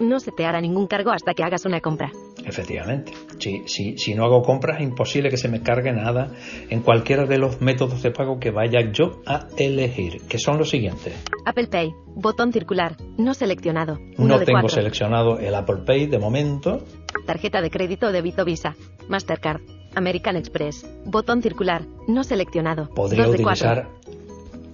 No 0.00 0.20
se 0.20 0.30
te 0.30 0.44
hará 0.44 0.60
ningún 0.60 0.86
cargo 0.86 1.10
hasta 1.10 1.34
que 1.34 1.42
hagas 1.42 1.64
una 1.64 1.80
compra. 1.80 2.12
Efectivamente. 2.44 3.12
Si, 3.38 3.62
si, 3.66 3.98
si 3.98 4.14
no 4.14 4.24
hago 4.24 4.42
compras, 4.42 4.78
es 4.78 4.84
imposible 4.84 5.28
que 5.28 5.36
se 5.36 5.48
me 5.48 5.60
cargue 5.60 5.92
nada 5.92 6.30
en 6.70 6.82
cualquiera 6.82 7.26
de 7.26 7.38
los 7.38 7.60
métodos 7.60 8.02
de 8.02 8.12
pago 8.12 8.38
que 8.38 8.52
vaya 8.52 8.92
yo 8.92 9.22
a 9.26 9.48
elegir, 9.58 10.22
que 10.28 10.38
son 10.38 10.58
los 10.58 10.70
siguientes. 10.70 11.14
Apple 11.44 11.66
Pay. 11.66 11.92
Botón 12.14 12.52
circular. 12.52 12.96
No 13.18 13.34
seleccionado. 13.34 13.98
no 14.18 14.38
tengo 14.40 14.68
seleccionado 14.68 15.38
el 15.40 15.54
Apple 15.54 15.82
Pay 15.84 16.06
de 16.06 16.18
momento. 16.18 16.84
Tarjeta 17.26 17.60
de 17.60 17.70
crédito 17.70 18.12
débito 18.12 18.44
Visa. 18.44 18.76
Mastercard. 19.08 19.62
American 19.96 20.36
Express. 20.36 20.86
Botón 21.04 21.42
circular. 21.42 21.82
No 22.06 22.22
seleccionado. 22.22 22.88
Podría 22.90 23.28
utilizar 23.28 23.88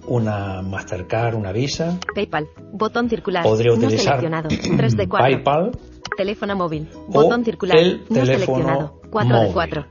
una 0.07 0.61
Mastercard, 0.61 1.35
una 1.35 1.51
Visa. 1.51 1.99
PayPal. 2.13 2.49
Botón 2.71 3.09
circular. 3.09 3.43
Podría 3.43 3.73
utilizar 3.73 4.15
no 4.23 4.47
seleccionado. 4.47 4.49
3 4.77 4.97
de 4.97 5.07
4. 5.07 5.25
PayPal. 5.25 5.71
Teléfono 6.17 6.55
móvil. 6.55 6.87
Botón 7.07 7.43
circular. 7.43 7.77
El 7.77 8.03
no 8.09 8.25
seleccionado. 8.25 9.01
4 9.09 9.39
de 9.41 9.51
4. 9.51 9.85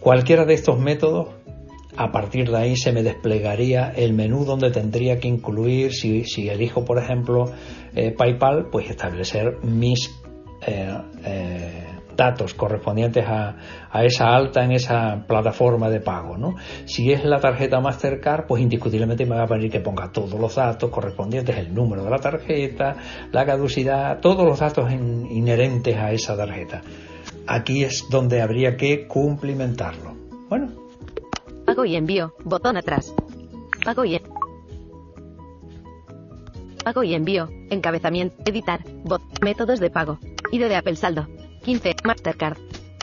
Cualquiera 0.00 0.44
de 0.44 0.54
estos 0.54 0.78
métodos 0.78 1.28
a 1.96 2.10
partir 2.10 2.50
de 2.50 2.56
ahí 2.56 2.76
se 2.76 2.92
me 2.92 3.02
desplegaría 3.02 3.90
el 3.90 4.12
menú 4.12 4.44
donde 4.44 4.70
tendría 4.70 5.18
que 5.18 5.28
incluir, 5.28 5.92
si, 5.92 6.24
si 6.24 6.48
elijo 6.48 6.84
por 6.84 6.98
ejemplo 6.98 7.52
eh, 7.94 8.10
PayPal, 8.10 8.68
pues 8.70 8.90
establecer 8.90 9.58
mis 9.62 10.10
eh, 10.66 10.98
eh, 11.24 11.83
datos 12.16 12.54
correspondientes 12.54 13.24
a, 13.26 13.56
esa 14.02 14.34
alta 14.34 14.64
en 14.64 14.72
esa 14.72 15.24
plataforma 15.26 15.88
de 15.88 16.00
pago. 16.00 16.36
¿no? 16.36 16.56
Si 16.84 17.12
es 17.12 17.24
la 17.24 17.40
tarjeta 17.40 17.80
Mastercard, 17.80 18.46
pues 18.46 18.62
indiscutiblemente 18.62 19.26
me 19.26 19.36
va 19.36 19.44
a 19.44 19.46
pedir 19.46 19.70
que 19.70 19.80
ponga 19.80 20.10
todos 20.12 20.38
los 20.38 20.54
datos 20.54 20.90
correspondientes, 20.90 21.56
el 21.56 21.74
número 21.74 22.04
de 22.04 22.10
la 22.10 22.18
tarjeta, 22.18 22.96
la 23.32 23.44
caducidad, 23.44 24.20
todos 24.20 24.44
los 24.44 24.58
datos 24.58 24.90
inherentes 24.92 25.96
a 25.96 26.12
esa 26.12 26.36
tarjeta. 26.36 26.82
Aquí 27.46 27.84
es 27.84 28.06
donde 28.10 28.40
habría 28.42 28.76
que 28.76 29.06
cumplimentarlo. 29.06 30.14
Bueno. 30.48 30.72
Pago 31.66 31.84
y 31.84 31.96
envío, 31.96 32.34
botón 32.44 32.76
atrás. 32.76 33.14
Pago 33.84 34.04
y 34.04 34.20
Pago 36.84 37.02
y 37.02 37.14
envío, 37.14 37.48
encabezamiento, 37.70 38.36
editar, 38.44 38.80
bot, 39.04 39.22
métodos 39.42 39.80
de 39.80 39.88
pago, 39.88 40.18
ID 40.52 40.68
de 40.68 40.76
Apple 40.76 40.96
saldo, 40.96 41.26
15. 41.64 41.96
Mastercard. 42.04 42.58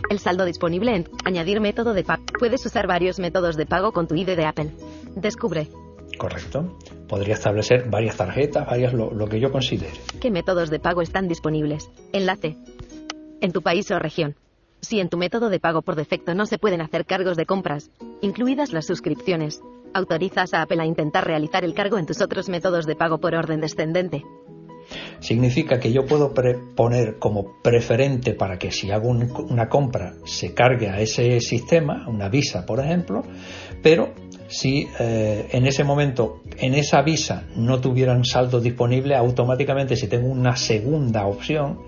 El 0.10 0.20
saldo 0.20 0.46
disponible 0.46 0.96
en 0.96 1.10
Añadir 1.26 1.60
método 1.60 1.94
de 1.94 2.04
pago. 2.04 2.24
Puedes 2.38 2.64
usar 2.66 2.86
varios 2.86 3.18
métodos 3.18 3.58
de 3.58 3.66
pago 3.66 3.92
con 3.92 4.08
tu 4.08 4.16
ID 4.16 4.36
de 4.36 4.46
Apple. 4.46 4.72
Descubre. 5.16 5.68
Correcto. 6.18 6.78
Podría 7.08 7.34
establecer 7.34 7.90
varias 7.90 8.18
tarjetas, 8.18 8.68
varias 8.68 8.94
lo, 8.94 9.12
lo 9.12 9.28
que 9.28 9.40
yo 9.40 9.52
considere. 9.52 9.94
¿Qué 10.20 10.30
métodos 10.30 10.70
de 10.70 10.80
pago 10.80 11.02
están 11.02 11.28
disponibles? 11.28 11.90
Enlace. 12.14 12.56
En 13.42 13.52
tu 13.52 13.64
país 13.64 13.90
o 13.90 13.98
región. 13.98 14.36
Si 14.82 15.00
en 15.00 15.10
tu 15.10 15.18
método 15.18 15.50
de 15.50 15.60
pago 15.60 15.82
por 15.82 15.96
defecto 15.96 16.36
no 16.36 16.46
se 16.46 16.60
pueden 16.60 16.82
hacer 16.82 17.06
cargos 17.06 17.38
de 17.38 17.48
compras, 17.48 17.90
incluidas 18.22 18.74
las 18.74 18.86
suscripciones, 18.86 19.62
autorizas 19.94 20.54
a 20.54 20.62
Apple 20.62 20.82
a 20.82 20.86
intentar 20.86 21.26
realizar 21.26 21.64
el 21.64 21.74
cargo 21.74 21.98
en 21.98 22.06
tus 22.06 22.22
otros 22.22 22.50
métodos 22.50 22.86
de 22.86 22.96
pago 22.96 23.20
por 23.20 23.34
orden 23.34 23.62
descendente. 23.62 24.24
Significa 25.20 25.80
que 25.80 25.92
yo 25.92 26.06
puedo 26.06 26.34
poner 26.34 27.18
como 27.20 27.62
preferente 27.62 28.34
para 28.34 28.58
que 28.58 28.72
si 28.72 28.92
hago 28.92 29.10
una 29.10 29.70
compra 29.70 30.16
se 30.26 30.54
cargue 30.54 30.90
a 30.90 31.00
ese 31.00 31.40
sistema, 31.40 32.08
una 32.08 32.30
visa 32.30 32.66
por 32.66 32.80
ejemplo, 32.80 33.24
pero 33.84 34.14
si 34.48 34.88
eh, 35.00 35.48
en 35.52 35.66
ese 35.66 35.84
momento 35.84 36.42
en 36.58 36.74
esa 36.74 37.02
visa 37.02 37.48
no 37.56 37.80
tuvieran 37.80 38.26
saldo 38.26 38.60
disponible, 38.60 39.16
automáticamente 39.16 39.96
si 39.96 40.08
tengo 40.08 40.28
una 40.28 40.56
segunda 40.58 41.26
opción, 41.26 41.80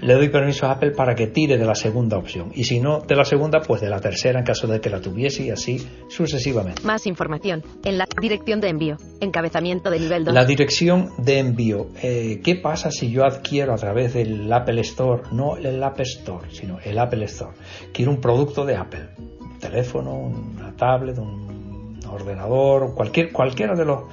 le 0.00 0.14
doy 0.14 0.28
permiso 0.28 0.66
a 0.66 0.72
Apple 0.72 0.92
para 0.92 1.14
que 1.14 1.28
tire 1.28 1.56
de 1.56 1.64
la 1.64 1.74
segunda 1.74 2.16
opción. 2.16 2.50
Y 2.54 2.64
si 2.64 2.80
no 2.80 3.00
de 3.00 3.16
la 3.16 3.24
segunda, 3.24 3.60
pues 3.60 3.80
de 3.80 3.88
la 3.88 4.00
tercera 4.00 4.38
en 4.38 4.44
caso 4.44 4.66
de 4.66 4.80
que 4.80 4.90
la 4.90 5.00
tuviese 5.00 5.44
y 5.44 5.50
así 5.50 5.86
sucesivamente. 6.08 6.82
Más 6.84 7.06
información 7.06 7.62
en 7.84 7.98
la 7.98 8.06
dirección 8.20 8.60
de 8.60 8.68
envío. 8.68 8.96
Encabezamiento 9.20 9.90
de 9.90 10.00
nivel 10.00 10.24
2. 10.24 10.34
La 10.34 10.44
dirección 10.44 11.10
de 11.18 11.38
envío. 11.38 11.88
Eh, 12.02 12.40
¿Qué 12.42 12.56
pasa 12.56 12.90
si 12.90 13.10
yo 13.10 13.24
adquiero 13.24 13.72
a 13.72 13.76
través 13.76 14.14
del 14.14 14.52
Apple 14.52 14.80
Store, 14.82 15.22
no 15.32 15.56
el 15.56 15.82
App 15.82 16.00
Store, 16.00 16.48
sino 16.50 16.78
el 16.80 16.98
Apple 16.98 17.24
Store? 17.24 17.56
Quiero 17.92 18.10
un 18.10 18.20
producto 18.20 18.64
de 18.64 18.76
Apple. 18.76 19.08
Un 19.18 19.58
teléfono, 19.58 20.14
una 20.14 20.76
tablet, 20.76 21.18
un 21.18 22.00
ordenador, 22.08 22.94
cualquier, 22.94 23.32
cualquiera 23.32 23.74
de 23.74 23.84
los 23.84 24.04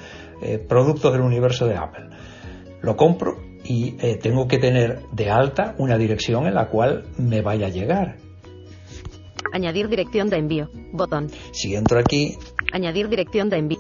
eh, 0.42 0.58
productos 0.58 1.12
del 1.12 1.22
universo 1.22 1.68
de 1.68 1.76
Apple. 1.76 2.06
Lo 2.82 2.96
compro 2.96 3.55
y 3.68 3.96
eh, 4.00 4.20
tengo 4.22 4.48
que 4.48 4.58
tener 4.58 5.02
de 5.12 5.30
alta 5.30 5.76
una 5.78 5.98
dirección 5.98 6.46
en 6.46 6.56
la 6.56 6.70
cual 6.70 7.06
me 7.18 7.42
vaya 7.42 7.68
a 7.68 7.70
llegar. 7.70 8.18
Añadir 9.54 9.88
dirección 9.88 10.30
de 10.30 10.38
envío. 10.38 10.70
Botón. 10.92 11.30
Si 11.52 11.76
entro 11.76 12.00
aquí. 12.00 12.36
Añadir 12.74 13.08
dirección 13.10 13.50
de 13.50 13.58
envío. 13.58 13.80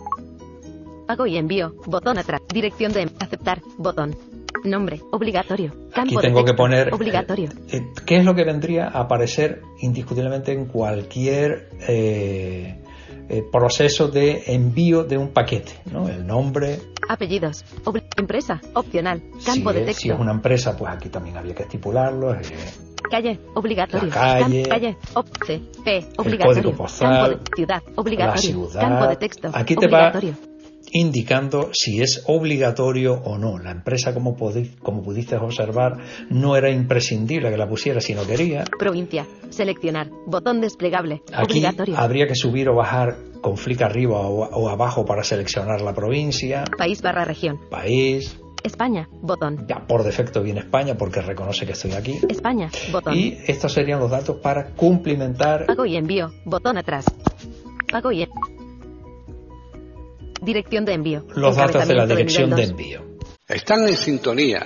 Pago 1.07 1.27
y 1.27 1.37
envío. 1.37 1.75
Botón 1.85 2.17
atrás. 2.17 2.41
Dirección 2.53 2.93
de 2.93 3.11
aceptar. 3.19 3.61
Botón. 3.77 4.15
Nombre. 4.63 5.01
Obligatorio. 5.11 5.71
Campo 5.93 6.17
aquí 6.17 6.27
tengo 6.27 6.43
que 6.43 6.53
poner. 6.53 6.93
Obligatorio. 6.93 7.49
Eh, 7.69 7.77
eh, 7.77 7.87
¿Qué 8.05 8.17
es 8.17 8.25
lo 8.25 8.33
que 8.33 8.43
vendría 8.43 8.87
a 8.87 9.01
aparecer 9.01 9.61
indiscutiblemente 9.81 10.53
en 10.53 10.65
cualquier 10.65 11.69
eh, 13.29 13.43
proceso 13.51 14.07
de 14.07 14.43
envío 14.47 15.03
de 15.03 15.17
un 15.17 15.29
paquete, 15.29 15.73
¿no? 15.91 16.07
El 16.07 16.25
nombre. 16.25 16.79
Apellidos. 17.09 17.63
empresa. 18.17 18.61
Opcional. 18.73 19.21
Campo 19.45 19.73
de 19.73 19.81
texto. 19.81 20.01
Si 20.01 20.09
es 20.09 20.19
una 20.19 20.31
empresa, 20.31 20.75
pues 20.77 20.91
aquí 20.91 21.09
también 21.09 21.37
había 21.37 21.55
que 21.55 21.63
estipularlo. 21.63 22.33
Eh, 22.33 22.41
calle, 23.09 23.39
obligatorio. 23.55 24.09
calle. 24.09 24.63
calle, 24.63 24.97
P, 25.83 26.05
obligatorio. 26.17 26.63
código 26.63 26.71
postal. 26.77 27.09
Campo 27.09 27.29
de 27.29 27.55
ciudad, 27.55 27.83
obligatorio. 27.95 28.69
Campo 28.73 29.07
de 29.07 29.15
texto. 29.15 29.49
Aquí 29.53 29.75
te 29.75 29.85
obligatorio. 29.85 30.31
va 30.31 30.54
indicando 30.91 31.69
si 31.73 32.01
es 32.01 32.23
obligatorio 32.27 33.13
o 33.13 33.37
no. 33.37 33.57
La 33.59 33.71
empresa, 33.71 34.13
como, 34.13 34.35
como 34.79 35.03
pudiste 35.03 35.35
observar, 35.35 35.97
no 36.29 36.55
era 36.55 36.69
imprescindible 36.69 37.49
que 37.49 37.57
la 37.57 37.67
pusiera 37.67 37.99
si 38.01 38.13
no 38.13 38.25
quería. 38.25 38.65
Provincia. 38.77 39.25
Seleccionar. 39.49 40.09
Botón 40.27 40.61
desplegable. 40.61 41.21
Aquí 41.33 41.59
obligatorio. 41.59 41.97
habría 41.97 42.27
que 42.27 42.35
subir 42.35 42.69
o 42.69 42.75
bajar 42.75 43.17
con 43.41 43.57
flick 43.57 43.81
arriba 43.83 44.21
o, 44.21 44.69
abajo 44.69 45.05
para 45.05 45.23
seleccionar 45.23 45.81
la 45.81 45.93
provincia. 45.93 46.63
País 46.77 47.01
barra 47.01 47.25
región. 47.25 47.59
País. 47.69 48.39
España, 48.63 49.07
botón. 49.21 49.67
Ya 49.67 49.85
por 49.85 50.03
defecto 50.03 50.41
viene 50.41 50.61
España 50.61 50.95
porque 50.97 51.21
reconoce 51.21 51.67
que 51.67 51.73
estoy 51.73 51.91
aquí. 51.91 52.17
España, 52.27 52.71
botón. 52.91 53.13
Y 53.13 53.37
estos 53.45 53.71
serían 53.71 53.99
los 53.99 54.09
datos 54.09 54.37
para 54.41 54.71
cumplimentar. 54.71 55.67
Pago 55.67 55.85
y 55.85 55.95
envío, 55.95 56.31
botón 56.45 56.79
atrás. 56.79 57.05
Pago 57.91 58.11
y 58.11 58.23
Dirección 60.45 60.85
de 60.85 60.93
envío. 60.93 61.25
Los 61.35 61.55
datos 61.55 61.87
de 61.87 61.95
la 61.95 62.05
dirección 62.05 62.51
de, 62.51 62.63
envío. 62.63 63.01
Están 63.47 63.87
en 63.87 63.97
sintonía 63.97 64.65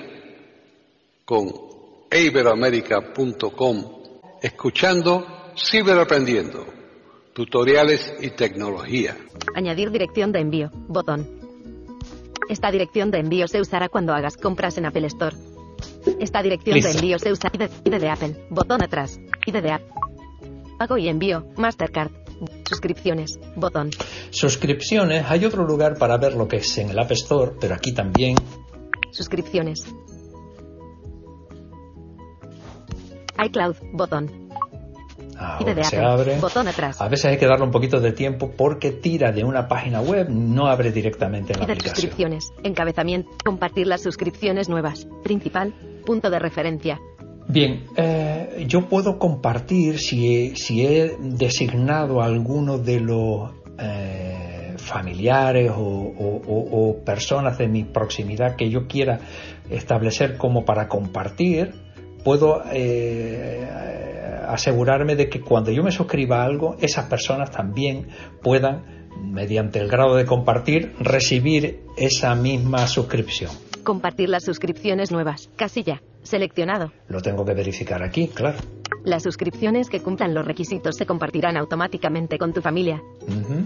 con 1.23 1.49
iberoamerica.com, 2.11 3.85
escuchando 4.41 5.25
Ciberaprendiendo, 5.55 6.65
tutoriales 7.33 8.13
y 8.19 8.31
tecnología. 8.31 9.17
Añadir 9.55 9.89
dirección 9.91 10.33
de 10.33 10.39
envío, 10.41 10.69
botón. 10.87 11.27
Esta 12.49 12.71
dirección 12.71 13.09
de 13.11 13.19
envío 13.19 13.47
se 13.47 13.61
usará 13.61 13.87
cuando 13.87 14.13
hagas 14.13 14.35
compras 14.35 14.77
en 14.77 14.85
Apple 14.85 15.07
Store. 15.07 15.35
Esta 16.19 16.41
dirección 16.41 16.75
Listo. 16.75 16.91
de 16.91 16.99
envío 16.99 17.19
se 17.19 17.31
usa 17.31 17.51
ID, 17.53 17.69
ID 17.85 18.01
de 18.01 18.09
Apple, 18.09 18.35
botón 18.49 18.81
atrás, 18.81 19.19
ID 19.45 19.61
de 19.61 19.71
App. 19.71 19.81
Pago 20.77 20.97
y 20.97 21.07
envío, 21.07 21.45
Mastercard. 21.55 22.11
Suscripciones, 22.67 23.39
botón. 23.55 23.91
Suscripciones, 24.31 25.25
hay 25.29 25.45
otro 25.45 25.65
lugar 25.65 25.97
para 25.97 26.17
ver 26.17 26.33
lo 26.33 26.47
que 26.47 26.57
es 26.57 26.77
en 26.77 26.89
el 26.89 26.99
App 26.99 27.11
Store, 27.11 27.53
pero 27.59 27.75
aquí 27.75 27.93
también 27.93 28.35
Suscripciones. 29.11 29.85
iCloud, 33.43 33.75
botón. 33.93 34.49
Ahora 35.37 35.83
se 35.83 35.97
abre. 35.97 36.37
botón 36.39 36.67
atrás. 36.67 36.99
A 37.01 37.07
veces 37.07 37.25
hay 37.25 37.37
que 37.37 37.45
darle 37.45 37.63
un 37.63 37.71
poquito 37.71 38.01
de 38.01 38.11
tiempo 38.11 38.51
porque 38.57 38.91
tira 38.91 39.31
de 39.31 39.45
una 39.45 39.69
página 39.69 40.01
web, 40.01 40.27
no 40.29 40.67
abre 40.67 40.91
directamente 40.91 41.53
en 41.53 41.59
la 41.59 41.63
aplicación. 41.63 41.95
suscripciones, 41.95 42.51
encabezamiento, 42.63 43.29
compartir 43.45 43.87
las 43.87 44.01
suscripciones 44.01 44.67
nuevas. 44.67 45.07
Principal, 45.23 45.73
punto 46.05 46.29
de 46.29 46.39
referencia. 46.39 46.99
Bien, 47.51 47.87
eh, 47.95 48.63
yo 48.67 48.87
puedo 48.87 49.17
compartir 49.17 49.97
si 49.97 50.35
he, 50.35 50.55
si 50.55 50.85
he 50.85 51.17
designado 51.19 52.21
a 52.21 52.25
alguno 52.25 52.77
de 52.77 52.99
los 52.99 53.49
eh, 53.79 54.75
familiares 54.77 55.71
o 55.75 57.01
personas 57.03 57.57
de 57.57 57.67
mi 57.67 57.85
proximidad 57.85 58.55
que 58.55 58.69
yo 58.69 58.85
quiera 58.85 59.21
establecer 59.67 60.37
como 60.37 60.63
para 60.63 60.87
compartir, 60.87 61.73
puedo 62.23 62.61
eh, 62.71 63.67
asegurarme 64.47 65.15
de 65.15 65.27
que 65.27 65.41
cuando 65.41 65.71
yo 65.71 65.81
me 65.81 65.91
suscriba 65.91 66.43
a 66.43 66.45
algo, 66.45 66.77
esas 66.79 67.07
personas 67.07 67.49
también 67.49 68.09
puedan, 68.43 69.09
mediante 69.23 69.79
el 69.79 69.87
grado 69.87 70.15
de 70.15 70.25
compartir, 70.25 70.93
recibir 70.99 71.81
esa 71.97 72.35
misma 72.35 72.85
suscripción. 72.85 73.49
Compartir 73.83 74.29
las 74.29 74.43
suscripciones 74.43 75.11
nuevas. 75.11 75.49
Casilla. 75.55 76.03
Seleccionado. 76.23 76.91
Lo 77.07 77.21
tengo 77.21 77.45
que 77.45 77.53
verificar 77.53 78.03
aquí, 78.03 78.27
claro. 78.27 78.57
Las 79.03 79.23
suscripciones 79.23 79.89
que 79.89 80.01
cumplan 80.01 80.33
los 80.33 80.45
requisitos 80.45 80.95
se 80.97 81.05
compartirán 81.05 81.57
automáticamente 81.57 82.37
con 82.37 82.53
tu 82.53 82.61
familia. 82.61 83.01
Ujú. 83.21 83.65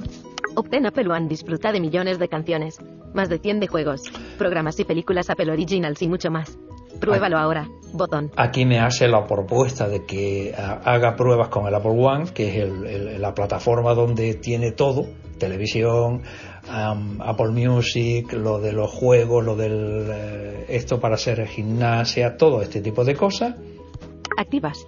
Obtén 0.56 0.86
Apple 0.86 1.10
One, 1.10 1.28
disfruta 1.28 1.72
de 1.72 1.80
millones 1.80 2.20
de 2.20 2.28
canciones, 2.30 2.78
más 3.14 3.28
de 3.30 3.40
100 3.40 3.60
de 3.60 3.68
juegos, 3.68 4.02
programas 4.38 4.80
y 4.80 4.84
películas 4.86 5.30
Apple 5.32 5.52
Originals 5.52 6.02
y 6.04 6.08
mucho 6.08 6.30
más. 6.30 6.58
Pruébalo 7.00 7.38
ahora. 7.40 7.68
Botón. 7.92 8.32
Aquí 8.38 8.66
me 8.66 8.80
hace 8.80 9.08
la 9.08 9.26
propuesta 9.26 9.88
de 9.88 10.06
que 10.06 10.54
ah, 10.58 10.80
haga 10.86 11.16
pruebas 11.16 11.50
con 11.50 11.68
el 11.68 11.74
Apple 11.74 11.92
One, 11.92 12.26
que 12.34 12.50
es 12.50 12.56
el- 12.64 12.86
el- 12.86 13.22
la 13.22 13.34
plataforma 13.34 13.94
donde 13.96 14.36
tiene 14.36 14.72
todo, 14.72 15.08
televisión, 15.38 16.22
am, 16.70 17.22
Apple 17.22 17.50
Music, 17.52 18.34
lo 18.34 18.60
de 18.60 18.72
los 18.72 18.90
juegos, 18.92 19.44
lo 19.44 19.56
del 19.56 20.08
eh, 20.10 20.66
esto 20.70 21.00
para 21.00 21.16
hacer 21.16 21.46
gimnasia, 21.48 22.38
todo 22.38 22.62
este 22.62 22.82
tipo 22.82 23.04
de 23.04 23.16
cosas. 23.16 23.56
Activas. 24.38 24.88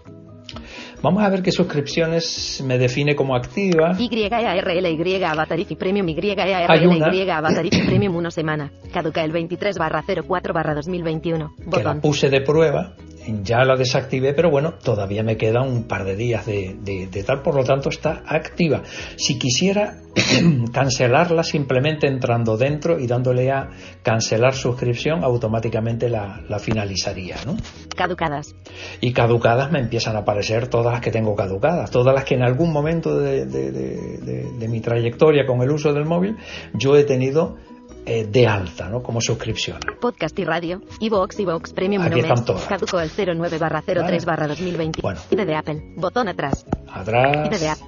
Vamos 1.01 1.23
a 1.23 1.29
ver 1.29 1.43
qué 1.43 1.51
suscripciones 1.51 2.63
me 2.65 2.77
define 2.77 3.15
como 3.15 3.35
activa. 3.35 3.95
YARLY 3.97 5.23
Avatarifi 5.23 5.75
Premium 5.75 6.07
Hay 6.07 6.15
YARLY 6.15 6.87
una. 6.87 7.37
Avatarifi 7.37 7.81
Premium 7.85 8.15
una 8.15 8.31
semana. 8.31 8.71
Caduca 8.91 9.23
el 9.23 9.31
23 9.31 9.77
barra 9.77 10.03
04 10.03 10.53
barra 10.53 10.73
2021. 10.73 11.53
que 11.57 11.63
la 11.63 11.69
Botón. 11.69 12.01
puse 12.01 12.29
de 12.29 12.41
prueba, 12.41 12.95
ya 13.43 13.63
la 13.63 13.75
desactivé, 13.75 14.33
pero 14.33 14.49
bueno, 14.49 14.73
todavía 14.73 15.23
me 15.23 15.37
queda 15.37 15.61
un 15.61 15.83
par 15.87 16.03
de 16.05 16.15
días 16.15 16.45
de, 16.45 16.75
de- 16.81 17.07
de 17.07 17.23
tal, 17.23 17.41
por 17.41 17.55
lo 17.55 17.63
tanto 17.63 17.89
está 17.89 18.23
activa. 18.27 18.83
Si 19.17 19.37
quisiera 19.39 19.97
cancelarla 20.71 21.43
simplemente 21.43 22.07
entrando 22.07 22.57
dentro 22.57 22.99
y 22.99 23.07
dándole 23.07 23.51
a 23.51 23.69
cancelar 24.03 24.53
suscripción, 24.53 25.23
automáticamente 25.23 26.09
la, 26.09 26.41
la 26.47 26.59
finalizaría, 26.59 27.35
¿no? 27.45 27.55
Caducadas. 27.95 28.55
Y 29.01 29.11
caducadas 29.13 29.71
me 29.71 29.79
empiezan 29.79 30.15
a 30.15 30.19
aparecer 30.19 30.67
todas 30.67 30.93
las 30.93 31.01
que 31.01 31.11
tengo 31.11 31.35
caducadas, 31.35 31.91
todas 31.91 32.13
las 32.13 32.23
que 32.23 32.35
en 32.35 32.43
algún 32.43 32.71
momento 32.71 33.19
de 33.19 34.67
mi 34.69 34.79
trayectoria 34.81 35.45
con 35.45 35.61
el 35.61 35.71
uso 35.71 35.93
del 35.93 36.05
móvil 36.05 36.35
yo 36.73 36.95
he 36.95 37.03
tenido 37.03 37.57
eh, 38.05 38.25
de 38.25 38.47
alta, 38.47 38.87
¿no? 38.89 39.01
Como 39.01 39.19
suscripciones. 39.19 39.83
Podcast 39.99 40.37
y 40.37 40.45
radio. 40.45 40.81
Evox 41.01 41.39
Evox 41.39 41.73
Premium 41.73 42.03
Aquí 42.03 42.15
mes. 42.15 42.25
están 42.25 42.45
todas. 42.45 42.65
Caduco 42.65 42.99
el 42.99 43.09
09 43.09 43.57
barra 43.57 43.81
03 43.81 44.25
barra 44.25 44.47
2020. 44.47 45.01
Bueno. 45.01 45.19
ID 45.31 45.45
de 45.45 45.55
Apple. 45.55 45.93
Botón 45.95 46.27
atrás. 46.27 46.65
Atrás. 46.87 47.47
ID 47.47 47.59
de 47.59 47.67
App. 47.67 47.79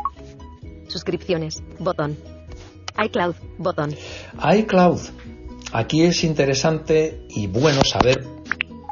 Suscripciones. 0.88 1.62
Botón. 1.80 2.17
iCloud. 3.03 3.36
Botón. 3.60 3.93
iCloud. 4.58 4.99
Aquí 5.71 6.03
es 6.03 6.23
interesante 6.23 7.25
y 7.30 7.47
bueno 7.47 7.82
saber. 7.84 8.23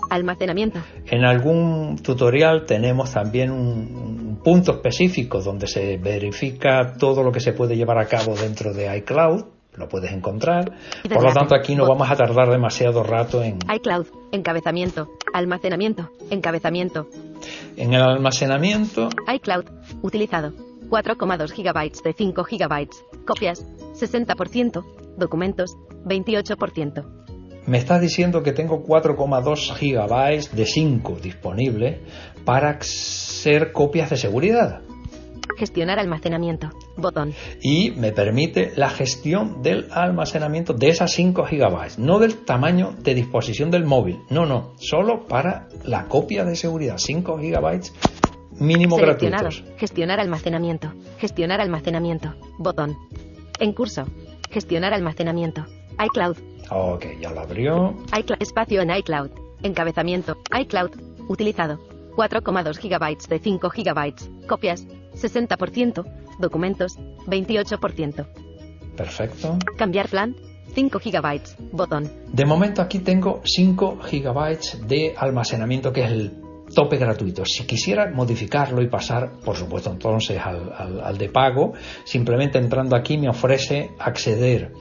Almacenamiento. 0.09 0.79
En 1.07 1.25
algún 1.25 1.97
tutorial 2.03 2.65
tenemos 2.65 3.11
también 3.11 3.49
un 3.51 4.39
punto 4.43 4.73
específico 4.73 5.41
donde 5.41 5.65
se 5.65 5.97
verifica 5.97 6.93
todo 6.99 7.23
lo 7.23 7.31
que 7.31 7.39
se 7.39 7.53
puede 7.53 7.75
llevar 7.75 7.97
a 7.97 8.05
cabo 8.05 8.35
dentro 8.35 8.73
de 8.73 8.95
iCloud. 8.97 9.54
Lo 9.77 9.89
puedes 9.89 10.11
encontrar. 10.11 10.71
Por 11.03 11.23
lo 11.23 11.33
tanto, 11.33 11.55
aquí 11.55 11.75
no 11.75 11.85
vamos 11.85 12.09
a 12.09 12.15
tardar 12.15 12.49
demasiado 12.49 13.03
rato 13.03 13.43
en, 13.43 13.59
iCloud. 13.73 14.07
Encabezamiento. 14.31 15.09
Almacenamiento. 15.33 16.11
Encabezamiento. 16.29 17.07
en 17.75 17.93
el 17.93 18.01
almacenamiento. 18.01 19.09
iCloud. 19.33 19.65
Utilizado. 20.01 20.53
4,2 20.89 21.51
GB 21.51 22.03
de 22.03 22.13
5 22.13 22.43
GB. 22.43 22.89
Copias. 23.25 23.65
60%. 23.99 24.83
Documentos. 25.17 25.75
28%. 26.05 27.25
Me 27.67 27.79
está 27.79 27.99
diciendo 27.99 28.43
que 28.43 28.51
tengo 28.51 28.83
4,2 28.83 29.73
gigabytes 29.75 30.55
de 30.55 30.65
5 30.65 31.17
disponibles 31.21 31.97
para 32.45 32.77
ser 32.81 33.71
copias 33.71 34.11
de 34.11 34.17
seguridad. 34.17 34.81
Gestionar 35.57 35.99
almacenamiento. 35.99 36.69
Botón. 36.97 37.33
y 37.61 37.91
me 37.91 38.11
permite 38.11 38.71
la 38.75 38.89
gestión 38.89 39.61
del 39.61 39.87
almacenamiento 39.91 40.73
de 40.73 40.89
esas 40.89 41.11
5 41.13 41.45
gigabytes, 41.45 41.99
no 41.99 42.19
del 42.19 42.45
tamaño 42.45 42.95
de 42.99 43.13
disposición 43.13 43.71
del 43.71 43.85
móvil, 43.85 44.19
no, 44.29 44.45
no, 44.45 44.73
solo 44.77 45.25
para 45.27 45.67
la 45.83 46.05
copia 46.05 46.45
de 46.45 46.55
seguridad, 46.55 46.97
5 46.97 47.37
gigabytes 47.39 47.93
mínimo 48.59 48.97
gratuitos. 48.97 49.63
Gestionar 49.77 50.19
almacenamiento. 50.19 50.93
Gestionar 51.19 51.61
almacenamiento. 51.61 52.33
Botón. 52.57 52.97
En 53.59 53.73
curso. 53.73 54.05
Gestionar 54.49 54.93
almacenamiento. 54.93 55.65
iCloud. 56.03 56.37
Ok, 56.69 57.05
ya 57.19 57.31
lo 57.31 57.41
abrió. 57.41 57.95
iCloud. 58.17 58.41
Espacio 58.41 58.81
en 58.81 58.91
iCloud. 58.91 59.31
Encabezamiento. 59.63 60.37
iCloud. 60.57 60.91
Utilizado. 61.27 61.79
4,2 62.15 62.79
GB 62.79 63.27
de 63.27 63.39
5 63.39 63.69
GB. 63.69 64.47
Copias. 64.47 64.87
60%. 65.15 66.03
Documentos. 66.39 66.97
28%. 67.27 68.25
Perfecto. 68.95 69.57
Cambiar 69.77 70.09
plan. 70.09 70.35
5 70.73 70.99
GB. 70.99 71.41
Botón. 71.71 72.09
De 72.33 72.45
momento 72.45 72.81
aquí 72.81 72.99
tengo 72.99 73.41
5 73.45 73.99
gigabytes 74.03 74.85
de 74.87 75.13
almacenamiento 75.17 75.93
que 75.93 76.03
es 76.03 76.11
el 76.11 76.31
tope 76.73 76.97
gratuito. 76.97 77.45
Si 77.45 77.65
quisiera 77.65 78.09
modificarlo 78.11 78.81
y 78.81 78.87
pasar, 78.89 79.39
por 79.45 79.55
supuesto, 79.55 79.91
entonces 79.91 80.39
al, 80.43 80.73
al- 80.75 80.99
al 81.01 81.17
de 81.17 81.29
pago, 81.29 81.73
simplemente 82.03 82.57
entrando 82.57 82.95
aquí 82.95 83.17
me 83.17 83.29
ofrece 83.29 83.91
acceder 83.99 84.73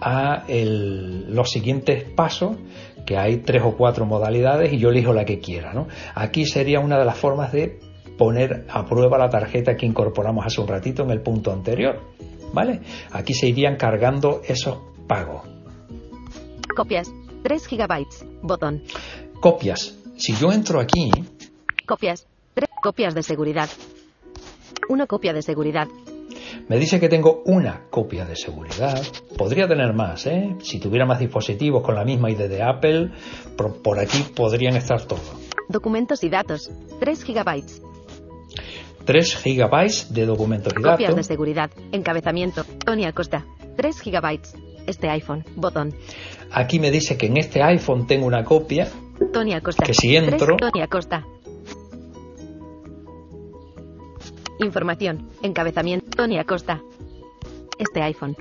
a 0.00 0.44
el- 0.48 1.34
los 1.34 1.50
siguientes 1.50 2.04
pasos, 2.14 2.56
que 3.04 3.18
hay 3.18 3.38
tres 3.38 3.62
o 3.64 3.76
cuatro 3.76 4.06
modalidades 4.06 4.72
y 4.72 4.78
yo 4.78 4.90
elijo 4.90 5.12
la 5.12 5.24
que 5.24 5.40
quiera. 5.40 5.74
¿no? 5.74 5.88
Aquí 6.14 6.46
sería 6.46 6.78
una 6.80 6.98
de 6.98 7.04
las 7.04 7.18
formas 7.18 7.52
de 7.52 7.80
poner 8.22 8.66
a 8.68 8.86
prueba 8.86 9.18
la 9.18 9.28
tarjeta 9.28 9.76
que 9.76 9.84
incorporamos 9.84 10.46
hace 10.46 10.60
un 10.60 10.68
ratito 10.68 11.02
en 11.02 11.10
el 11.10 11.22
punto 11.22 11.50
anterior. 11.50 11.98
¿Vale? 12.52 12.80
Aquí 13.10 13.34
se 13.34 13.48
irían 13.48 13.74
cargando 13.74 14.42
esos 14.46 14.78
pagos. 15.08 15.42
Copias. 16.76 17.10
3 17.42 17.68
GB. 17.68 18.06
Botón. 18.42 18.84
Copias. 19.40 19.98
Si 20.16 20.36
yo 20.36 20.52
entro 20.52 20.78
aquí, 20.78 21.10
Copias. 21.84 22.28
3 22.54 22.68
copias 22.80 23.12
de 23.12 23.24
seguridad. 23.24 23.68
1 24.88 25.06
copia 25.08 25.32
de 25.32 25.42
seguridad. 25.42 25.88
me 26.68 26.78
dice 26.78 27.00
que 27.00 27.08
tengo 27.08 27.42
una 27.46 27.88
copia 27.90 28.24
de 28.24 28.36
seguridad. 28.36 29.02
Podría 29.36 29.66
tener 29.66 29.94
más, 29.94 30.26
¿eh? 30.28 30.54
Si 30.60 30.78
tuviera 30.78 31.06
más 31.06 31.18
dispositivos 31.18 31.82
con 31.82 31.96
la 31.96 32.04
misma 32.04 32.30
ID 32.30 32.48
de 32.48 32.62
Apple, 32.62 33.10
por, 33.56 33.82
por 33.82 33.98
aquí 33.98 34.22
podrían 34.36 34.76
estar 34.76 35.02
todos. 35.06 35.32
Documentos 35.68 36.22
y 36.22 36.28
datos. 36.28 36.70
3 37.00 37.24
GB. 37.24 37.91
3 39.04 39.36
gigabytes 39.36 40.12
de 40.14 40.26
documentos 40.26 40.72
y 40.78 40.82
Copias 40.82 41.14
de 41.16 41.22
seguridad. 41.24 41.70
Encabezamiento. 41.92 42.64
Tony 42.84 43.04
Acosta. 43.04 43.44
3 43.76 44.00
GB. 44.02 44.40
Este 44.86 45.08
iPhone. 45.10 45.44
Botón. 45.56 45.94
Aquí 46.50 46.78
me 46.78 46.90
dice 46.90 47.16
que 47.16 47.26
en 47.26 47.36
este 47.36 47.62
iPhone 47.62 48.06
tengo 48.06 48.26
una 48.26 48.44
copia 48.44 48.88
Tony 49.32 49.52
Acosta. 49.54 49.84
Que 49.84 49.94
si 49.94 50.16
entro- 50.16 50.56
3, 50.56 50.70
Tony 50.72 50.82
Acosta. 50.82 51.24
Información. 54.60 55.28
Encabezamiento. 55.42 56.06
Tony 56.16 56.38
Acosta. 56.38 56.80
Este 57.78 58.02
iPhone. 58.02 58.36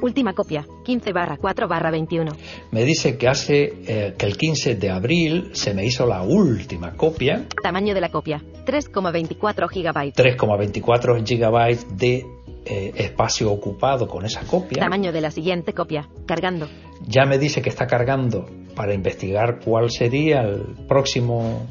Última 0.00 0.32
copia. 0.32 0.66
15 0.84 1.12
barra 1.12 1.36
4 1.36 1.68
barra 1.68 1.90
21. 1.90 2.32
Me 2.70 2.84
dice 2.84 3.16
que 3.16 3.28
hace 3.28 3.74
eh, 3.86 4.14
que 4.16 4.26
el 4.26 4.36
15 4.36 4.76
de 4.76 4.90
abril 4.90 5.50
se 5.52 5.74
me 5.74 5.84
hizo 5.84 6.06
la 6.06 6.22
última 6.22 6.96
copia, 6.96 7.46
Tamaño 7.62 7.94
de 7.94 8.00
la 8.00 8.10
copia. 8.10 8.42
3,24 8.66 9.68
gigabytes. 9.68 10.24
3,24 10.24 11.26
gigabytes 11.26 11.86
de 11.96 12.26
eh, 12.64 12.92
espacio 12.96 13.50
ocupado 13.50 14.06
con 14.06 14.24
esa 14.24 14.42
copia. 14.42 14.82
Tamaño 14.82 15.12
de 15.12 15.20
la 15.20 15.30
siguiente 15.30 15.72
copia. 15.72 16.08
Cargando. 16.26 16.68
Ya 17.06 17.24
me 17.24 17.38
dice 17.38 17.62
que 17.62 17.68
está 17.68 17.86
cargando 17.86 18.46
para 18.74 18.94
investigar 18.94 19.60
cuál 19.64 19.90
sería 19.90 20.42
el 20.42 20.86
próximo 20.88 21.66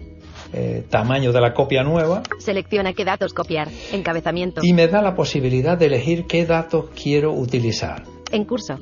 eh, 0.54 0.84
tamaño 0.90 1.32
de 1.32 1.42
la 1.42 1.54
copia 1.54 1.84
nueva 1.84 2.24
Selecciona 2.40 2.94
qué 2.94 3.06
datos 3.06 3.34
copiar. 3.34 3.70
Encabezamiento. 3.92 4.62
y 4.64 4.74
me 4.74 4.88
da 4.88 5.02
la 5.02 5.16
posibilidad 5.16 5.78
de 5.78 5.86
elegir 5.88 6.26
qué 6.26 6.46
datos 6.46 6.86
quiero 7.02 7.32
utilizar. 7.34 8.04
En 8.32 8.46
curso. 8.46 8.78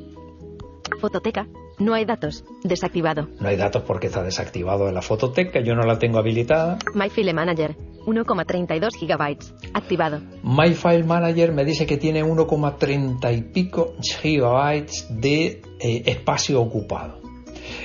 Fototeca. 0.99 1.47
No 1.77 1.93
hay 1.93 2.03
datos. 2.05 2.43
Desactivado. 2.63 3.29
No 3.39 3.47
hay 3.47 3.55
datos 3.55 3.84
porque 3.84 4.08
está 4.08 4.21
desactivado 4.21 4.89
en 4.89 4.95
la 4.95 5.01
fototeca, 5.01 5.62
yo 5.62 5.75
no 5.75 5.84
la 5.84 5.97
tengo 5.97 6.17
habilitada. 6.17 6.77
My 6.93 7.10
File 7.10 7.34
Manager. 7.34 7.75
1,32 8.05 8.89
gigabytes. 8.97 9.53
Activado. 9.73 10.19
My 10.43 10.73
File 10.73 11.03
Manager 11.03 11.53
me 11.53 11.63
dice 11.63 11.86
que 11.86 11.97
tiene 11.97 12.23
1,30 12.23 13.38
y 13.38 13.41
pico 13.43 13.93
gigabytes 14.01 15.08
de 15.10 15.62
eh, 15.79 16.03
espacio 16.05 16.62
ocupado. 16.62 17.21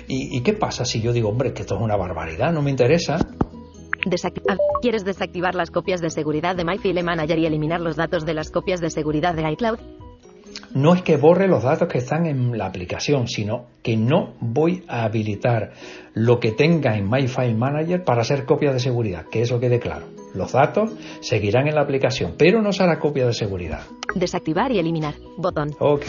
¿Y, 0.09 0.37
y 0.37 0.41
qué 0.43 0.55
pasa 0.55 0.85
si 0.85 1.01
yo 1.01 1.13
digo, 1.13 1.29
hombre, 1.29 1.53
que 1.53 1.63
esto 1.63 1.77
es 1.77 1.81
una 1.81 1.97
barbaridad, 1.97 2.53
no 2.53 2.63
me 2.63 2.71
interesa? 2.71 3.19
¿Quieres 4.81 5.05
desactivar 5.05 5.55
las 5.55 5.71
copias 5.71 6.01
de 6.01 6.11
seguridad 6.11 6.57
de 6.57 6.65
My 6.65 6.79
File 6.79 7.03
Manager 7.03 7.39
y 7.39 7.47
eliminar 7.47 7.81
los 7.81 7.97
datos 7.97 8.25
de 8.25 8.35
las 8.35 8.51
copias 8.51 8.81
de 8.81 8.91
seguridad 8.91 9.35
de 9.35 9.51
iCloud? 9.53 9.79
No 10.75 10.95
es 10.95 11.03
que 11.03 11.17
borre 11.17 11.47
los 11.47 11.63
datos 11.63 11.89
que 11.89 11.99
están 11.99 12.27
en 12.27 12.59
la 12.59 12.67
aplicación, 12.67 13.29
sino 13.29 13.67
que 13.83 13.97
no 13.97 14.35
voy 14.41 14.85
a 14.89 15.05
habilitar 15.05 15.73
lo 16.15 16.41
que 16.41 16.53
tenga 16.53 16.97
en 16.97 17.09
My 17.09 17.29
File 17.29 17.55
Manager 17.55 18.03
para 18.03 18.23
hacer 18.23 18.45
copia 18.45 18.73
de 18.73 18.81
seguridad, 18.81 19.27
que 19.31 19.43
eso 19.43 19.61
quede 19.61 19.79
claro. 19.79 20.07
Los 20.35 20.53
datos 20.53 20.91
seguirán 21.21 21.69
en 21.69 21.77
la 21.77 21.83
aplicación, 21.83 22.35
pero 22.37 22.61
no 22.61 22.73
será 22.73 22.99
copia 22.99 23.27
de 23.27 23.33
seguridad. 23.33 23.83
Desactivar 24.17 24.73
y 24.73 24.81
eliminar. 24.81 25.15
Botón. 25.39 25.71
Ok. 25.79 26.07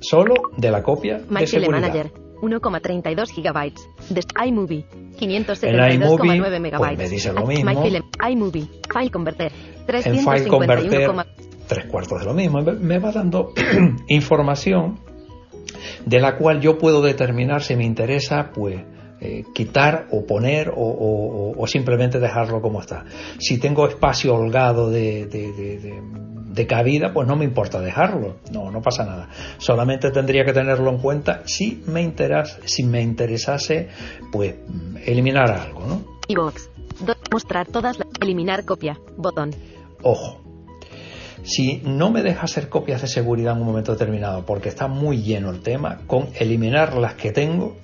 Solo 0.00 0.34
de 0.56 0.70
la 0.70 0.82
copia 0.82 1.20
My 1.28 1.40
de 1.40 1.46
seguridad. 1.46 1.80
Manager. 1.80 2.25
1,32 2.40 3.30
gigabytes. 3.32 3.88
Des 4.10 4.26
iMovie. 4.46 4.84
En 4.92 5.12
572,9 5.16 6.34
iMovie, 6.34 6.60
megabytes. 6.60 6.96
pues 6.96 6.98
me 6.98 7.08
dice 7.08 7.32
lo 7.32 7.46
mismo. 7.46 7.70
My 7.82 8.32
iMovie. 8.32 8.68
File 8.92 9.10
converter. 9.10 9.52
En 9.52 10.02
File 10.18 10.22
351, 10.44 10.48
Converter, 10.48 11.26
tres 11.68 11.84
cuartos 11.86 12.18
de 12.20 12.24
lo 12.26 12.34
mismo. 12.34 12.60
Me- 12.62 12.98
va 12.98 13.12
dando 13.12 13.52
información 14.08 14.98
de 16.04 16.20
la 16.20 16.36
cual 16.36 16.60
yo 16.60 16.78
puedo 16.78 17.02
determinar 17.02 17.62
si 17.62 17.76
me 17.76 17.84
interesa, 17.84 18.50
pues, 18.54 18.80
eh, 19.20 19.44
quitar 19.54 20.08
o 20.10 20.26
poner 20.26 20.68
o, 20.68 20.74
o- 20.74 21.50
o- 21.52 21.62
o 21.62 21.66
simplemente 21.66 22.18
dejarlo 22.20 22.60
como 22.60 22.80
está. 22.80 23.04
Si 23.38 23.58
tengo 23.58 23.86
espacio 23.88 24.34
holgado 24.34 24.90
de, 24.90 25.26
de- 25.26 25.52
de- 25.52 25.78
de- 25.78 26.02
de 26.56 26.66
cabida, 26.66 27.12
pues 27.12 27.28
no 27.28 27.36
me 27.36 27.44
importa 27.44 27.80
dejarlo. 27.80 28.36
No, 28.50 28.70
no 28.72 28.82
pasa 28.82 29.04
nada. 29.04 29.28
Solamente 29.58 30.10
tendría 30.10 30.44
que 30.44 30.52
tenerlo 30.52 30.90
en 30.90 30.98
cuenta 30.98 31.42
si 31.44 31.82
me 31.86 32.02
interesa, 32.02 32.58
si 32.64 32.82
me 32.82 33.02
interesase, 33.02 33.88
pues, 34.32 34.54
eliminar 35.04 35.50
algo, 35.50 35.86
¿no? 35.86 36.02
iVoox. 36.28 36.68
Do- 37.04 37.14
Mostrar 37.30 37.66
todas. 37.68 37.98
la- 37.98 38.06
Eliminar 38.20 38.64
copia. 38.64 38.98
Botón. 39.16 39.54
Ojo, 40.02 40.40
si 41.42 41.82
no 41.84 42.10
me 42.10 42.22
deja 42.22 42.42
hacer 42.44 42.68
copias 42.68 43.02
de 43.02 43.08
seguridad 43.08 43.54
en 43.54 43.60
un 43.60 43.66
momento 43.66 43.92
determinado 43.92 44.44
porque 44.46 44.68
está 44.68 44.88
muy 44.88 45.22
lleno 45.22 45.50
el 45.50 45.60
tema, 45.60 46.00
con 46.06 46.28
eliminar 46.40 46.96
las 46.96 47.14
que 47.14 47.30
tengo 47.32 47.76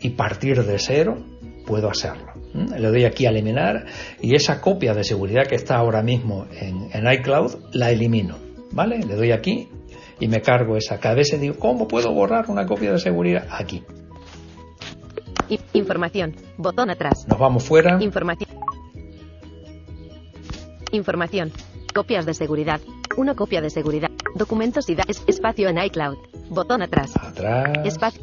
y 0.00 0.10
partir 0.10 0.64
de 0.64 0.78
cero, 0.78 1.18
puedo 1.66 1.90
hacerlo. 1.90 2.32
Le 2.54 2.88
doy 2.88 3.04
aquí 3.04 3.26
a 3.26 3.30
eliminar 3.30 3.86
y 4.20 4.34
esa 4.34 4.60
copia 4.60 4.92
de 4.94 5.04
seguridad 5.04 5.46
que 5.46 5.54
está 5.54 5.76
ahora 5.76 6.02
mismo 6.02 6.46
en, 6.60 6.88
en 6.92 7.12
iCloud 7.12 7.54
la 7.72 7.90
elimino. 7.90 8.36
¿Vale? 8.72 8.98
Le 8.98 9.14
doy 9.16 9.30
aquí 9.32 9.68
y 10.18 10.28
me 10.28 10.40
cargo 10.42 10.76
esa. 10.76 10.98
Cada 10.98 11.14
vez 11.16 11.28
digo, 11.40 11.56
¿cómo 11.58 11.86
puedo 11.88 12.12
borrar 12.12 12.46
una 12.48 12.66
copia 12.66 12.92
de 12.92 12.98
seguridad? 12.98 13.46
Aquí. 13.50 13.82
Información. 15.72 16.34
Botón 16.56 16.90
atrás. 16.90 17.24
Nos 17.28 17.38
vamos 17.38 17.64
fuera. 17.64 17.98
Información. 18.02 18.48
Información. 20.92 21.52
Copias 21.94 22.26
de 22.26 22.34
seguridad. 22.34 22.80
Una 23.16 23.34
copia 23.34 23.60
de 23.60 23.70
seguridad. 23.70 24.10
Documentos 24.36 24.88
y 24.88 24.94
da- 24.94 25.04
es- 25.08 25.22
espacio 25.26 25.68
en 25.68 25.78
iCloud. 25.78 26.16
Botón 26.48 26.82
atrás. 26.82 27.12
Atrás. 27.16 27.72
Espacio. 27.84 28.22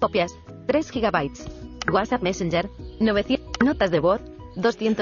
Copias. 0.00 0.34
3 0.66 0.90
gigabytes. 0.90 1.46
WhatsApp 1.92 2.22
Messenger. 2.22 2.68
900. 3.00 3.46
Notas 3.64 3.90
de 3.90 4.00
voz. 4.00 4.20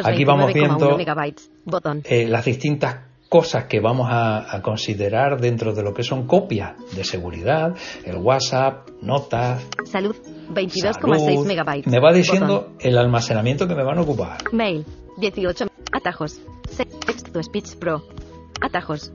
Aquí 0.04 0.24
vamos 0.24 0.50
229,1 0.50 0.52
viendo- 0.52 0.96
megabytes. 0.98 1.50
Botón. 1.64 2.02
eh, 2.04 2.28
las 2.28 2.44
distintas 2.44 2.96
cosas 3.30 3.64
que 3.64 3.80
vamos 3.80 4.08
a, 4.11 4.54
a 4.56 4.62
considerar 4.62 5.40
dentro 5.40 5.72
de 5.74 5.82
lo 5.82 5.92
que 5.94 6.02
son 6.02 6.26
copias 6.26 6.72
de 6.94 7.04
seguridad, 7.04 7.74
el 8.04 8.16
WhatsApp, 8.16 8.88
notas, 9.02 9.66
Salud. 9.84 10.14
22,6 10.50 10.92
salud. 10.94 11.46
megabytes. 11.46 11.87
Me 11.92 11.98
va 12.00 12.12
diciendo 12.12 12.46
Botón. 12.61 12.76
el 12.80 12.98
almacenamiento 12.98 13.66
que 13.68 13.74
me 13.74 13.84
van 13.84 13.98
a 13.98 14.02
ocupar. 14.02 14.38
Mail. 14.52 14.84
18. 15.18 15.66
Atajos. 15.92 16.40
Text 17.06 17.32
to 17.32 17.42
Speech 17.42 17.76
Pro. 17.76 18.02
Atajos. 18.61 19.12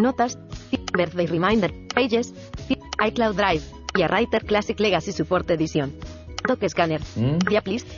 Notas. 0.00 0.38
Birthday 0.96 1.26
Reminder. 1.26 1.72
Pages. 1.94 2.32
iCloud 3.04 3.36
Drive. 3.36 3.62
Y 3.94 4.02
a 4.02 4.06
Writer 4.08 4.44
Classic 4.44 4.78
Legacy 4.78 5.12
Support 5.12 5.50
Edition. 5.50 5.92
Doc 6.48 6.66
Scanner. 6.68 7.00
¿Mm? 7.16 7.38
Diaplist. 7.48 7.88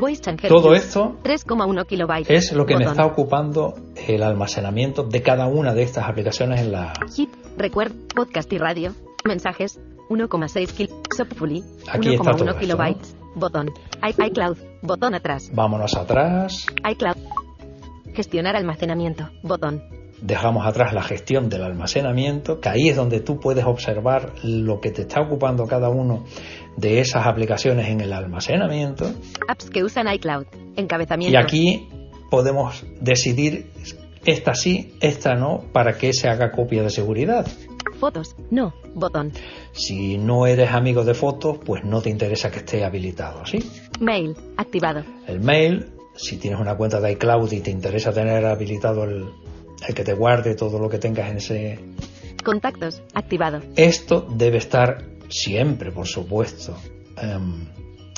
Voice 0.00 0.20
Changer. 0.22 0.48
Todo 0.48 0.74
esto 0.74 1.18
3,1 1.24 1.86
kilobytes. 1.86 2.30
es 2.30 2.52
lo 2.52 2.64
que 2.64 2.74
me 2.74 2.84
Botón. 2.84 2.92
está 2.92 3.06
ocupando 3.06 3.74
el 4.06 4.22
almacenamiento 4.22 5.02
de 5.02 5.20
cada 5.22 5.46
una 5.48 5.74
de 5.74 5.82
estas 5.82 6.04
aplicaciones 6.08 6.60
en 6.60 6.72
la... 6.72 6.92
Hit. 7.16 7.30
Recuerda. 7.58 7.94
Podcast 8.14 8.52
y 8.52 8.58
radio. 8.58 8.92
Mensajes. 9.26 9.80
1,6 10.08 10.72
kil. 10.72 10.90
Sopfully. 11.16 11.62
Aquí 11.90 12.14
está 12.14 12.30
todo 12.32 12.44
1,1 12.44 12.48
esto, 12.50 12.60
kilobytes. 12.60 13.16
Botón. 13.34 13.70
I- 14.02 14.26
iCloud. 14.26 14.56
Botón 14.82 15.14
atrás. 15.14 15.50
Vámonos 15.52 15.94
atrás, 15.96 16.66
iCloud. 16.90 17.16
Gestionar 18.14 18.56
almacenamiento. 18.56 19.28
Botón. 19.42 19.82
Dejamos 20.22 20.66
atrás 20.66 20.92
la 20.92 21.02
gestión 21.02 21.48
del 21.48 21.62
almacenamiento, 21.62 22.60
que 22.60 22.68
ahí 22.68 22.88
es 22.88 22.96
donde 22.96 23.20
tú 23.20 23.38
puedes 23.38 23.64
observar 23.64 24.32
lo 24.42 24.80
que 24.80 24.90
te 24.90 25.02
está 25.02 25.20
ocupando 25.20 25.66
cada 25.66 25.88
uno 25.88 26.24
de 26.76 27.00
esas 27.00 27.26
aplicaciones 27.26 27.88
en 27.88 28.00
el 28.00 28.12
almacenamiento. 28.12 29.10
Apps 29.48 29.70
que 29.70 29.82
usan 29.82 30.12
iCloud. 30.12 30.46
Y 30.76 30.80
Encabezamiento. 30.80 31.38
aquí 31.38 31.88
podemos 32.30 32.84
decidir 33.00 33.70
esta 34.24 34.54
sí, 34.54 34.94
esta 35.00 35.34
no, 35.34 35.64
para 35.72 35.96
que 35.96 36.12
se 36.12 36.28
haga 36.28 36.50
copia 36.50 36.82
de 36.82 36.90
seguridad. 36.90 37.46
Fotos. 37.98 38.36
No. 38.50 38.72
Botón. 38.94 39.32
Si 39.72 40.18
no 40.18 40.46
eres 40.46 40.70
amigo 40.70 41.04
de 41.04 41.14
fotos, 41.14 41.58
pues 41.64 41.84
no 41.84 42.00
te 42.00 42.10
interesa 42.10 42.50
que 42.50 42.58
esté 42.58 42.84
habilitado, 42.84 43.44
¿sí? 43.46 43.58
Mail. 44.00 44.34
Activado. 44.56 45.04
El 45.26 45.40
mail, 45.40 45.86
si 46.14 46.38
tienes 46.38 46.60
una 46.60 46.76
cuenta 46.76 47.00
de 47.00 47.12
iCloud 47.12 47.52
y 47.52 47.60
te 47.60 47.70
interesa 47.70 48.12
tener 48.12 48.44
habilitado 48.46 49.04
el, 49.04 49.26
el 49.86 49.94
que 49.94 50.04
te 50.04 50.12
guarde 50.12 50.54
todo 50.54 50.78
lo 50.78 50.88
que 50.88 50.98
tengas 50.98 51.30
en 51.30 51.36
ese... 51.38 51.78
Contactos. 52.44 53.02
Activado. 53.14 53.60
Esto 53.76 54.26
debe 54.30 54.58
estar 54.58 55.04
siempre, 55.28 55.92
por 55.92 56.06
supuesto, 56.06 56.76
em, 57.20 57.66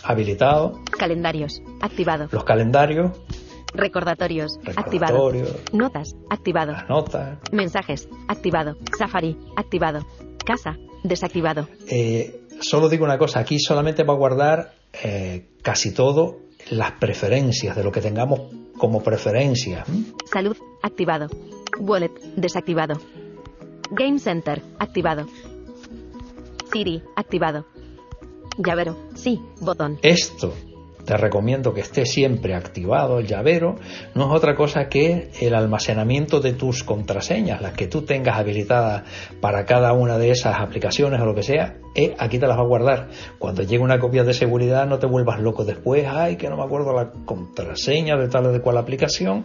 habilitado. 0.05 0.81
Calendarios. 0.97 1.61
Activado. 1.81 2.29
Los 2.31 2.45
calendarios, 2.45 3.11
Recordatorios. 3.75 4.59
Activado. 4.77 5.31
recordatorios, 5.31 5.73
Notas. 5.73 6.15
Activado. 6.31 6.73
las 6.73 6.89
notas. 6.89 7.39
Mensajes. 7.53 8.09
Activado. 8.29 8.77
Safari. 8.99 9.39
Activado. 9.57 10.07
Casa. 10.45 10.77
Desactivado. 11.05 11.69
Eh, 11.89 12.43
solo 12.61 12.89
digo 12.89 13.05
una 13.05 13.19
cosa, 13.19 13.41
aquí 13.41 13.59
solamente 13.59 14.05
va 14.05 14.13
a 14.13 14.17
guardar 14.17 14.75
eh, 15.03 15.49
casi 15.63 15.93
todo 15.93 16.39
las 16.71 16.93
preferencias, 16.93 17.75
de 17.75 17.83
lo 17.83 17.91
que 17.91 18.01
tengamos 18.01 18.43
como 18.83 19.01
preferencias. 19.01 19.89
¿m? 19.89 20.07
Salud. 20.25 20.57
Activado. 20.83 21.29
Wallet. 21.79 22.11
Desactivado. 22.35 23.01
Game 23.93 24.19
Center. 24.19 24.61
Activado. 24.81 25.29
Siri. 26.73 27.01
Activado. 27.15 27.65
Llavero. 28.59 28.97
Sí. 29.15 29.41
Botón. 29.61 30.01
Esto 30.03 30.53
te 31.05 31.17
recomiendo 31.17 31.75
que 31.75 31.81
esté 31.81 32.07
siempre 32.07 32.55
activado 32.55 33.19
el 33.19 33.27
llavero, 33.27 33.77
no 34.15 34.27
es 34.27 34.37
otra 34.37 34.55
cosa 34.55 34.89
que 34.89 35.31
el 35.41 35.55
almacenamiento 35.55 36.41
de 36.41 36.53
tus 36.53 36.85
contraseñas, 36.85 37.61
las 37.61 37.73
que 37.73 37.87
tú 37.87 38.03
tengas 38.03 38.39
habilitadas 38.39 39.03
para 39.41 39.65
cada 39.67 39.93
una 39.93 40.19
de 40.19 40.31
esas 40.31 40.61
aplicaciones 40.61 41.21
o 41.21 41.25
lo 41.25 41.35
que 41.35 41.43
sea, 41.43 41.77
eh, 41.95 42.15
aquí 42.19 42.39
te 42.39 42.47
las 42.47 42.57
va 42.57 42.63
a 42.63 42.67
guardar. 42.67 43.09
Cuando 43.39 43.63
llegue 43.63 43.83
una 43.83 43.99
copia 43.99 44.25
de 44.25 44.35
seguridad 44.35 44.87
no 44.87 44.99
te 44.99 45.07
vuelvas 45.07 45.41
loco 45.41 45.65
después, 45.65 46.07
ay, 46.09 46.37
que 46.37 46.49
no 46.49 46.57
me 46.57 46.65
acuerdo 46.65 46.93
la 46.93 47.11
contraseña 47.25 48.17
de 48.17 48.29
tal 48.29 48.47
o 48.47 48.53
de 48.53 48.61
cual 48.61 48.79
aplicación, 48.79 49.45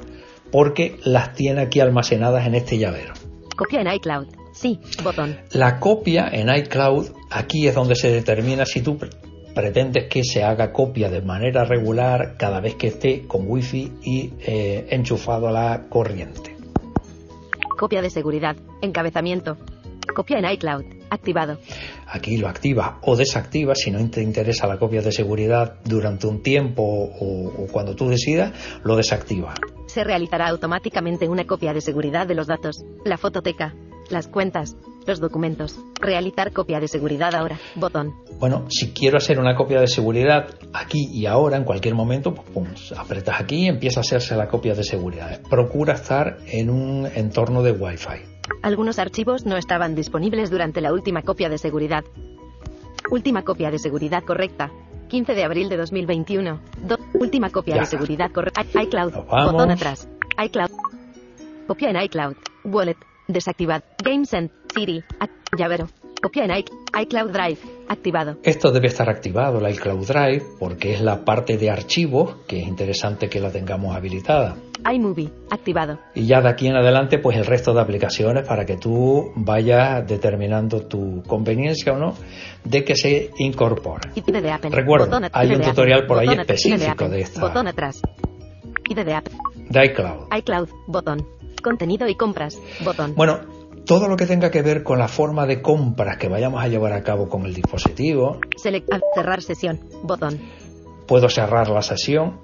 porque 0.52 0.98
las 1.04 1.34
tiene 1.34 1.62
aquí 1.62 1.80
almacenadas 1.80 2.46
en 2.48 2.56
este 2.56 2.78
llavero. 2.78 3.14
Copia 3.58 3.82
en 3.82 3.94
iCloud. 3.94 4.28
Sí, 4.54 4.80
botón. 5.04 5.38
La 5.52 5.80
copia 5.80 6.28
en 6.32 6.50
iCloud, 6.50 7.10
aquí 7.30 7.68
es 7.68 7.76
donde 7.76 7.96
se 7.96 8.12
determina 8.12 8.66
si 8.66 8.82
tú 8.82 8.98
pretendes 9.58 10.06
que 10.08 10.24
se 10.24 10.44
haga 10.44 10.72
copia 10.72 11.10
de 11.10 11.24
manera 11.24 11.66
regular 11.66 12.36
cada 12.38 12.60
vez 12.60 12.76
que 12.76 12.88
esté 12.88 13.24
con 13.28 13.50
wifi 13.50 13.92
y 14.04 14.34
eh, 14.46 14.86
enchufado 14.92 15.48
a 15.48 15.52
la 15.52 15.88
corriente. 15.90 16.56
Copia 17.76 18.04
de 18.04 18.12
seguridad. 18.12 18.56
Encabezamiento. 18.84 19.58
Copia 20.16 20.38
en 20.38 20.46
iCloud. 20.46 20.84
Activado. 21.10 21.58
Aquí 22.06 22.38
lo 22.38 22.48
activa 22.48 23.00
o 23.02 23.16
desactiva 23.16 23.74
si 23.74 23.90
no 23.90 24.08
te 24.12 24.22
interesa 24.22 24.68
la 24.68 24.78
copia 24.78 25.02
de 25.02 25.12
seguridad 25.12 25.80
durante 25.84 26.28
un 26.28 26.44
tiempo 26.44 26.84
o, 26.84 27.64
o 27.64 27.68
cuando 27.72 27.96
tú 27.96 28.10
decidas, 28.10 28.54
lo 28.84 28.96
desactiva. 28.96 29.56
Se 29.88 30.04
realizará 30.04 30.50
automáticamente 30.50 31.28
una 31.28 31.48
copia 31.48 31.74
de 31.74 31.82
seguridad 31.82 32.28
de 32.28 32.36
los 32.36 32.46
datos, 32.46 32.86
la 33.06 33.18
fototeca, 33.18 33.74
las 34.12 34.28
cuentas, 34.28 34.76
los 35.08 35.20
documentos. 35.20 35.80
Realizar 36.00 36.52
copia 36.52 36.80
de 36.80 36.88
seguridad 36.88 37.34
ahora. 37.34 37.58
Botón. 37.76 38.14
Bueno, 38.40 38.66
si 38.70 38.92
quiero 38.92 39.18
hacer 39.18 39.40
una 39.40 39.56
copia 39.56 39.80
de 39.80 39.88
seguridad 39.88 40.48
aquí 40.74 41.08
y 41.12 41.26
ahora, 41.26 41.58
en 41.58 41.64
cualquier 41.64 41.96
momento, 41.96 42.34
pues 42.36 42.48
pum, 42.50 42.68
apretas 42.98 43.40
aquí 43.42 43.64
y 43.66 43.68
empieza 43.68 44.00
a 44.00 44.02
hacerse 44.02 44.36
la 44.36 44.48
copia 44.48 44.74
de 44.76 44.84
seguridad. 44.84 45.42
Procura 45.50 45.94
estar 45.94 46.38
en 46.46 46.70
un 46.70 47.08
entorno 47.16 47.64
de 47.64 47.72
Wi-Fi. 47.72 48.38
Algunos 48.62 49.00
archivos 49.00 49.46
no 49.46 49.58
estaban 49.58 49.96
disponibles 49.96 50.50
durante 50.50 50.82
la 50.82 50.94
última 50.94 51.22
copia 51.22 51.50
de 51.50 51.58
seguridad. 51.58 52.04
Última 53.12 53.44
copia 53.44 53.72
de 53.72 53.80
seguridad 53.80 54.24
correcta. 54.24 54.72
15 55.08 55.34
de 55.34 55.44
abril 55.46 55.70
de 55.70 55.78
2021. 55.78 56.60
Do- 56.86 56.98
última 57.14 57.50
copia 57.50 57.76
Ya. 57.76 57.82
de 57.82 57.88
seguridad 57.88 58.32
correcta. 58.32 58.62
iCloud. 58.84 59.14
Botón 59.14 59.72
atrás. 59.72 60.08
iCloud. 60.44 60.72
Copia 61.68 61.90
en 61.90 62.02
iCloud. 62.04 62.36
Wallet. 62.66 62.98
Desactivad. 63.28 63.84
GameSend. 64.04 64.50
Siri. 64.74 65.04
Ac- 65.20 65.30
llavero. 65.58 65.88
Copia 66.22 66.46
en 66.46 66.52
iC- 66.52 66.72
iCloud 67.04 67.30
Drive. 67.32 67.58
Activado. 67.90 68.38
Esto 68.44 68.72
debe 68.72 68.88
estar 68.88 69.08
activado, 69.10 69.62
la 69.62 69.70
iCloud 69.70 70.06
Drive, 70.08 70.44
porque 70.60 70.94
es 70.94 71.02
la 71.02 71.24
parte 71.24 71.58
de 71.58 71.70
archivos 71.70 72.38
que 72.48 72.60
es 72.62 72.68
interesante 72.68 73.30
que 73.30 73.40
la 73.40 73.52
tengamos 73.52 73.96
habilitada. 73.96 74.56
iMovie. 74.92 75.30
Activado. 75.52 76.00
Y 76.16 76.26
ya 76.26 76.42
de 76.42 76.50
aquí 76.50 76.68
en 76.68 76.76
adelante, 76.76 77.20
pues 77.20 77.38
el 77.38 77.46
resto 77.46 77.74
de 77.74 77.82
aplicaciones 77.82 78.48
para 78.48 78.66
que 78.66 78.78
tú 78.78 79.32
vayas 79.36 80.08
determinando 80.08 80.88
tu 80.88 81.22
conveniencia 81.28 81.94
o 81.94 81.98
no 81.98 82.14
de 82.64 82.84
que 82.84 82.96
se 82.96 83.30
incorpore. 83.38 84.10
Recuerda, 84.72 85.30
hay 85.34 85.54
un 85.54 85.62
tutorial 85.62 86.06
por 86.08 86.20
ahí 86.20 86.28
específico 86.30 87.10
de 87.10 87.22
esta- 87.22 87.42
Botón 87.42 87.68
atrás. 87.68 88.02
ID 88.90 89.04
de 89.04 89.14
Apple. 89.14 89.34
De 89.70 89.86
iCloud. 89.86 90.28
iCloud. 90.38 90.70
Botón. 90.88 91.28
Contenido 91.64 92.08
y 92.08 92.16
compras. 92.16 92.60
Botón. 92.84 93.14
Bueno, 93.16 93.40
todo 93.86 94.08
lo 94.08 94.16
que 94.16 94.26
tenga 94.26 94.52
que 94.52 94.62
ver 94.62 94.84
con 94.84 95.00
la 95.00 95.08
forma 95.08 95.46
de 95.46 95.62
compras 95.62 96.18
que 96.18 96.28
vayamos 96.28 96.62
a 96.64 96.68
llevar 96.68 96.94
a 96.94 97.04
cabo 97.04 97.30
con 97.30 97.46
el 97.46 97.54
dispositivo, 97.54 98.40
Select. 98.58 98.90
Cerrar 99.16 99.42
sesión. 99.42 99.80
Botón. 100.04 100.40
puedo 101.08 101.30
cerrar 101.30 101.70
la 101.70 101.82
sesión 101.82 102.40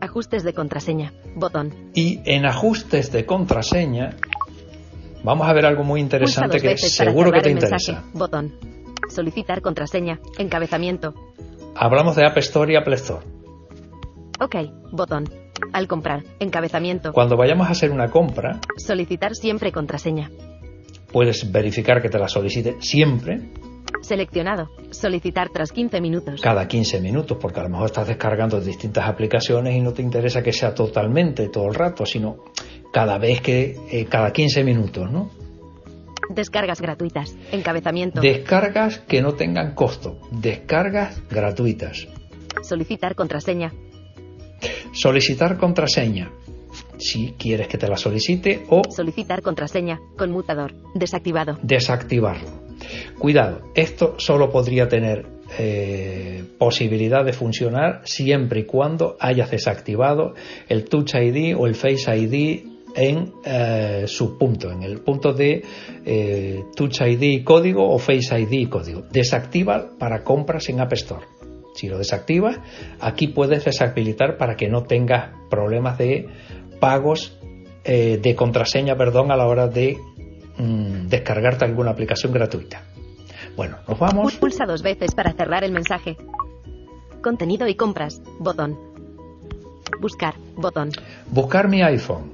Ajustes 0.00 0.44
de 0.44 0.52
contraseña. 0.52 1.12
Botón. 1.34 1.72
y 1.94 2.20
en 2.24 2.44
ajustes 2.46 3.10
de 3.12 3.24
contraseña 3.26 4.16
vamos 5.24 5.48
a 5.48 5.52
ver 5.52 5.66
algo 5.66 5.82
muy 5.82 6.00
interesante 6.00 6.60
que 6.60 6.76
seguro 6.76 7.32
que 7.32 7.40
te 7.40 7.50
interesa. 7.50 7.92
mensaje. 7.92 8.08
Botón. 8.12 8.54
Solicitar 9.08 9.62
contraseña. 9.62 10.20
Encabezamiento. 10.38 11.14
Hablamos 11.74 12.16
de 12.16 12.26
App 12.26 12.36
Store 12.38 12.72
y 12.72 12.76
Apple 12.76 12.94
Store. 12.96 13.24
Ok. 14.40 14.56
Botón. 14.92 15.24
Al 15.72 15.88
comprar. 15.88 16.22
Encabezamiento. 16.38 17.12
Cuando 17.12 17.36
vayamos 17.36 17.66
a 17.68 17.72
hacer 17.72 17.90
una 17.90 18.08
compra, 18.10 18.60
Solicitar 18.76 19.34
siempre 19.34 19.72
contraseña. 19.72 20.30
puedes 21.12 21.50
verificar 21.50 22.00
que 22.02 22.08
te 22.08 22.18
la 22.18 22.28
solicite 22.28 22.76
siempre, 22.80 23.40
Seleccionado. 24.02 24.68
Solicitar 24.90 25.48
tras 25.50 25.72
15 25.72 26.00
minutos. 26.00 26.40
cada 26.40 26.68
15 26.68 27.00
minutos, 27.00 27.36
porque 27.40 27.60
a 27.60 27.64
lo 27.64 27.68
mejor 27.70 27.86
estás 27.86 28.06
descargando 28.06 28.60
distintas 28.60 29.08
aplicaciones 29.08 29.74
y 29.74 29.80
no 29.80 29.92
te 29.92 30.02
interesa 30.02 30.42
que 30.42 30.52
sea 30.52 30.74
totalmente 30.74 31.48
todo 31.48 31.66
el 31.68 31.74
rato, 31.74 32.06
sino 32.06 32.36
cada 32.92 33.18
vez 33.18 33.40
que, 33.40 33.76
eh, 33.90 34.06
cada 34.06 34.32
15 34.32 34.62
minutos, 34.64 35.10
¿no? 35.10 35.30
Descargas 36.30 36.80
gratuitas. 36.80 37.34
Encabezamiento. 37.52 38.20
Descargas 38.20 38.98
que 39.00 39.20
no 39.20 39.32
tengan 39.34 39.74
costo, 39.74 40.18
descargas 40.30 41.20
gratuitas. 41.28 42.06
Solicitar 42.62 43.14
contraseña. 43.14 43.72
Solicitar 44.98 45.58
contraseña, 45.58 46.32
si 46.98 47.34
quieres 47.38 47.68
que 47.68 47.78
te 47.78 47.86
la 47.86 47.96
solicite, 47.96 48.64
o 48.68 48.82
Solicitar 48.90 49.42
contraseña. 49.42 50.00
Conmutador. 50.16 50.74
Desactivado. 50.92 51.56
desactivarlo. 51.62 52.48
Cuidado, 53.16 53.60
esto 53.76 54.16
solo 54.18 54.50
podría 54.50 54.88
tener 54.88 55.24
eh, 55.56 56.42
posibilidad 56.58 57.24
de 57.24 57.32
funcionar 57.32 58.02
siempre 58.06 58.60
y 58.60 58.64
cuando 58.64 59.16
hayas 59.20 59.52
desactivado 59.52 60.34
el 60.68 60.84
Touch 60.86 61.14
ID 61.14 61.56
o 61.56 61.68
el 61.68 61.76
Face 61.76 62.16
ID 62.16 62.66
en 62.96 63.34
eh, 63.44 64.04
su 64.08 64.36
punto, 64.36 64.72
en 64.72 64.82
el 64.82 64.98
punto 64.98 65.32
de 65.32 65.62
eh, 66.04 66.64
Touch 66.74 67.02
ID 67.02 67.44
código 67.44 67.88
o 67.88 68.00
Face 68.00 68.36
ID 68.36 68.68
código. 68.68 69.02
Desactiva 69.12 69.90
para 69.96 70.24
compras 70.24 70.68
en 70.70 70.80
App 70.80 70.92
Store. 70.94 71.37
Si 71.78 71.88
lo 71.88 71.96
desactivas, 71.96 72.58
aquí 72.98 73.28
puedes 73.28 73.64
deshabilitar 73.64 74.36
para 74.36 74.56
que 74.56 74.68
no 74.68 74.82
tengas 74.82 75.30
problemas 75.48 75.96
de 75.96 76.26
pagos 76.80 77.38
eh, 77.84 78.18
de 78.20 78.34
contraseña, 78.34 78.96
perdón, 78.96 79.30
a 79.30 79.36
la 79.36 79.46
hora 79.46 79.68
de 79.68 79.96
mm, 80.56 81.06
descargarte 81.06 81.66
alguna 81.66 81.92
aplicación 81.92 82.32
gratuita. 82.32 82.82
Bueno, 83.56 83.76
nos 83.86 83.96
vamos. 83.96 84.34
Pulsa 84.38 84.66
dos 84.66 84.82
veces 84.82 85.14
para 85.14 85.32
cerrar 85.34 85.62
el 85.62 85.70
mensaje. 85.70 86.16
Contenido 87.22 87.68
y 87.68 87.76
compras. 87.76 88.22
Botón. 88.40 88.76
Buscar. 90.00 90.34
Botón. 90.56 90.90
Buscar 91.30 91.68
mi 91.68 91.80
iPhone. 91.82 92.32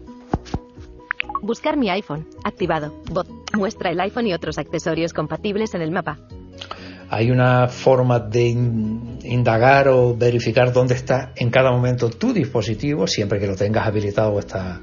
Buscar 1.42 1.76
mi 1.76 1.90
iPhone. 1.90 2.26
Activado. 2.44 2.94
Bot. 3.12 3.28
Muestra 3.54 3.90
el 3.90 4.00
iPhone 4.00 4.26
y 4.26 4.32
otros 4.32 4.56
accesorios 4.56 5.12
compatibles 5.12 5.74
en 5.74 5.82
el 5.82 5.90
mapa. 5.90 6.18
Hay 7.10 7.30
una 7.30 7.68
forma 7.68 8.18
de 8.18 8.48
in- 8.48 9.18
indagar 9.24 9.88
o 9.88 10.16
verificar 10.16 10.72
dónde 10.72 10.94
está 10.94 11.32
en 11.36 11.50
cada 11.50 11.70
momento 11.70 12.10
tu 12.10 12.32
dispositivo, 12.32 13.06
siempre 13.06 13.38
que 13.38 13.46
lo 13.46 13.54
tengas 13.56 13.86
habilitado 13.86 14.38
esta, 14.38 14.80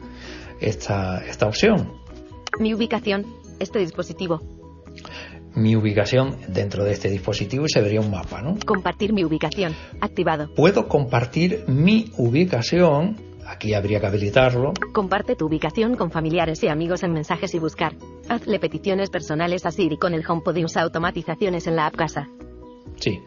esta, 0.60 1.24
esta 1.26 1.48
opción. 1.48 1.94
Mi 2.60 2.74
ubicación. 2.74 3.26
Este 3.60 3.80
dispositivo. 3.80 4.42
Mi 5.54 5.76
ubicación 5.76 6.38
dentro 6.48 6.84
de 6.86 6.94
este 6.94 7.10
dispositivo 7.10 7.66
y 7.66 7.70
se 7.70 7.82
vería 7.82 8.00
un 8.02 8.10
mapa, 8.10 8.42
¿no? 8.42 8.56
Compartir 8.66 9.12
mi 9.14 9.24
ubicación. 9.26 9.76
Activado. 10.00 10.50
Puedo 10.56 10.88
compartir 10.88 11.66
mi 11.68 12.12
ubicación, 12.18 13.18
aquí 13.52 13.74
habría 13.74 14.00
que 14.00 14.08
habilitarlo, 14.08 14.74
Comparte 14.94 15.36
tu 15.36 15.46
ubicación 15.46 15.96
con 15.96 16.12
familiares 16.12 16.64
y 16.64 16.68
amigos 16.68 17.04
en 17.04 17.14
mensajes 17.14 17.54
y 17.54 17.60
buscar. 17.60 17.94
Hazle 18.30 18.60
peticiones 18.60 19.10
personales 19.10 19.66
a 19.66 19.72
Siri 19.72 19.98
con 19.98 20.14
el 20.14 20.24
HomePod 20.28 20.56
y 20.58 20.66
usa 20.66 20.82
automatizaciones 20.84 21.68
en 21.68 21.76
la 21.76 21.86
app 21.88 21.96
Casa. 21.96 22.28
sí. 23.00 23.20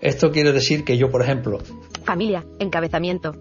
Esto 0.00 0.30
quiere 0.30 0.52
decir 0.52 0.84
que 0.84 0.96
yo, 0.98 1.10
por 1.10 1.22
ejemplo, 1.22 1.58
Familia. 2.04 2.44
Encabezamiento. 2.58 3.32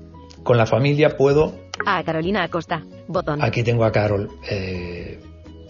con 0.43 0.57
la 0.57 0.65
familia 0.65 1.17
puedo 1.17 1.53
A 1.85 2.03
Carolina 2.03 2.43
Acosta. 2.43 2.83
Botón. 3.07 3.41
Aquí 3.43 3.63
tengo 3.63 3.83
a 3.85 3.91
Carol, 3.91 4.29
eh, 4.49 5.19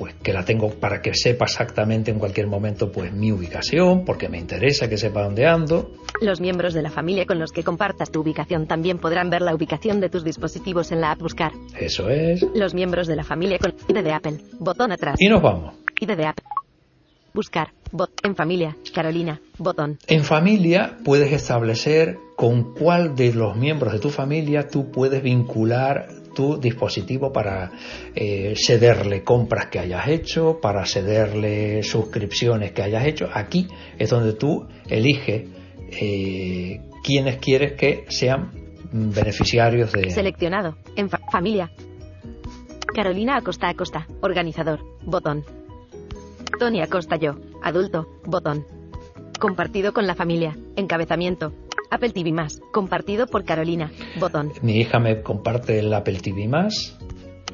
pues 0.02 0.16
que 0.16 0.34
la 0.34 0.44
tengo 0.44 0.72
para 0.72 1.00
que 1.00 1.14
sepa 1.14 1.46
exactamente 1.46 2.10
en 2.10 2.18
cualquier 2.18 2.48
momento 2.48 2.92
pues 2.92 3.14
mi 3.14 3.32
ubicación, 3.32 4.04
porque 4.04 4.30
me 4.30 4.40
interesa 4.40 4.90
que 4.90 4.98
sepa 4.98 5.22
dónde 5.22 5.46
ando. 5.46 5.92
Los 6.22 6.42
miembros 6.42 6.74
de 6.74 6.82
la 6.82 6.90
familia 6.90 7.28
con 7.28 7.38
los 7.38 7.52
que 7.52 7.64
compartas 7.64 8.10
tu 8.10 8.22
ubicación 8.22 8.66
también 8.66 8.98
podrán 8.98 9.30
ver 9.30 9.44
la 9.44 9.54
ubicación 9.54 10.00
de 10.00 10.10
tus 10.10 10.24
dispositivos 10.24 10.92
en 10.92 11.02
la 11.02 11.12
app 11.12 11.20
Buscar. 11.20 11.52
Eso 11.80 12.10
es. 12.10 12.44
Los 12.56 12.74
miembros 12.74 13.06
de 13.06 13.16
la 13.16 13.24
familia 13.24 13.60
con 13.60 13.76
ID 13.90 14.04
de 14.04 14.12
Apple. 14.12 14.40
Botón 14.58 14.92
atrás. 14.92 15.18
Y 15.20 15.30
nos 15.30 15.40
vamos. 15.40 15.76
ID 16.00 16.18
de 16.18 16.26
Apple. 16.26 16.46
Buscar. 17.36 17.72
Bot. 17.92 18.10
En 18.24 18.36
familia. 18.36 18.76
Carolina. 18.96 19.40
Botón. 19.60 20.00
En 20.08 20.24
familia 20.24 20.98
puedes 21.06 21.32
establecer 21.32 22.18
con 22.36 22.74
cuál 22.74 23.16
de 23.16 23.36
los 23.36 23.56
miembros 23.56 23.94
de 23.94 24.00
tu 24.00 24.10
familia 24.10 24.68
tú 24.68 24.90
puedes 24.90 25.22
vincular 25.22 26.08
tu 26.34 26.58
dispositivo 26.58 27.32
para 27.32 27.72
eh, 28.15 28.54
cederle 28.56 29.24
compras 29.24 29.67
que 29.67 29.80
hayas 29.80 30.08
hecho, 30.08 30.60
para 30.62 30.86
cederle 30.86 31.84
suscripciones 31.84 32.72
que 32.72 32.84
hayas 32.84 33.06
hecho. 33.06 33.30
Aquí 33.34 33.67
es 33.98 34.10
donde 34.10 34.34
tú 34.34 34.67
eliges 34.89 35.44
eh, 35.91 36.82
quienes 37.04 37.38
quieres 37.38 37.74
que 37.74 38.06
sean 38.10 38.52
beneficiarios 38.91 39.91
de... 39.91 40.10
Seleccionado. 40.12 40.78
En 40.96 41.10
fa- 41.10 41.20
familia. 41.32 41.72
Carolina 42.94 43.38
Acosta 43.38 43.70
Acosta. 43.70 44.06
Organizador. 44.22 44.80
Botón. 45.04 45.46
Tony 46.60 46.82
Acosta 46.82 47.15
yo. 47.15 47.36
Adulto. 47.63 48.08
Botón. 48.26 48.65
Compartido 49.39 49.94
con 49.94 50.06
la 50.08 50.15
familia. 50.15 50.58
Encabezamiento. 50.76 51.54
Apple 51.91 52.10
TV 52.12 52.32
más. 52.32 52.60
Compartido 52.71 53.27
por 53.27 53.43
Carolina. 53.43 53.91
Botón. 54.19 54.51
Mi 54.62 54.77
hija 54.80 54.97
me 54.99 55.21
comparte 55.21 55.77
el 55.80 55.93
Apple 55.93 56.19
TV 56.19 56.47
más. 56.47 56.97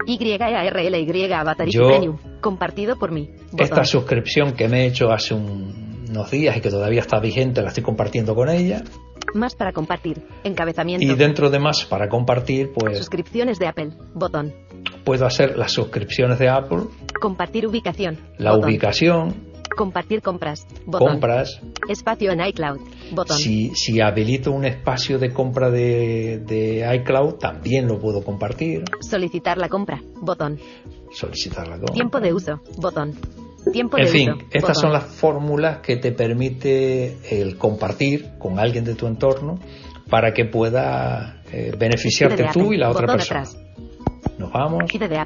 YARLY 0.05 1.33
Avatar 1.33 1.67
Yo- 1.67 1.87
Premium. 1.87 2.17
Compartido 2.41 2.97
por 2.97 3.11
mí. 3.11 3.29
Botón. 3.51 3.59
Esta 3.59 3.83
suscripción 3.83 4.53
que 4.53 4.67
me 4.67 4.83
he 4.83 4.87
hecho 4.87 5.11
hace 5.11 5.33
un- 5.33 6.05
unos 6.09 6.31
días 6.31 6.55
y 6.55 6.61
que 6.61 6.69
todavía 6.69 7.01
está 7.01 7.19
vigente, 7.19 7.61
la 7.61 7.69
estoy 7.69 7.83
compartiendo 7.83 8.33
con 8.35 8.49
ella. 8.49 8.83
Más 9.33 9.55
para 9.55 9.73
compartir. 9.73 10.21
Encabezamiento. 10.45 11.05
Y 11.05 11.13
dentro 11.15 11.49
de 11.49 11.59
más 11.59 11.83
para 11.85 12.07
compartir, 12.07 12.71
pues 12.73 12.97
Suscripciones 12.97 13.59
de 13.59 13.67
Apple. 13.67 13.89
Botón. 14.13 14.53
puedo 15.03 15.25
hacer 15.25 15.57
las 15.57 15.71
suscripciones 15.71 16.37
de 16.39 16.47
Apple, 16.49 16.83
Compartir 17.21 17.65
ubicación. 17.67 18.17
la 18.37 18.51
Botón. 18.51 18.69
ubicación, 18.69 19.46
Compartir 19.75 20.21
compras. 20.21 20.65
Botón. 20.85 21.07
compras. 21.13 21.61
Espacio 21.87 22.31
en 22.31 22.41
iCloud. 22.41 22.79
Botón. 23.11 23.37
Si, 23.37 23.69
si 23.75 24.01
habilito 24.01 24.51
un 24.51 24.65
espacio 24.65 25.19
de 25.19 25.31
compra 25.31 25.69
de, 25.69 26.39
de 26.45 26.95
iCloud, 26.95 27.35
también 27.35 27.87
lo 27.87 27.99
puedo 27.99 28.23
compartir, 28.23 28.83
Solicitar 29.01 29.57
la 29.57 29.69
compra. 29.69 30.01
Botón. 30.21 30.57
solicitar 31.11 31.67
la 31.67 31.75
compra. 31.77 31.93
Tiempo 31.93 32.19
de 32.19 32.33
uso. 32.33 32.59
Botón. 32.77 33.13
Tiempo 33.71 33.97
de 33.97 34.03
En 34.03 34.09
fin, 34.09 34.29
uso. 34.31 34.39
estas 34.45 34.61
Botón. 34.61 34.75
son 34.81 34.93
las 34.93 35.03
fórmulas 35.03 35.79
que 35.79 35.97
te 35.97 36.11
permite 36.11 37.17
el 37.29 37.57
compartir 37.57 38.31
con 38.39 38.57
alguien 38.59 38.83
de 38.85 38.95
tu 38.95 39.05
entorno 39.07 39.59
para 40.09 40.33
que 40.33 40.45
pueda 40.45 41.41
eh, 41.51 41.73
beneficiarte 41.77 42.45
tú 42.53 42.73
y 42.73 42.77
la 42.77 42.89
otra 42.89 43.05
persona. 43.07 43.41
atrás. 43.41 43.57
Nos 44.39 44.51
vamos. 44.51 44.83
De. 44.87 45.25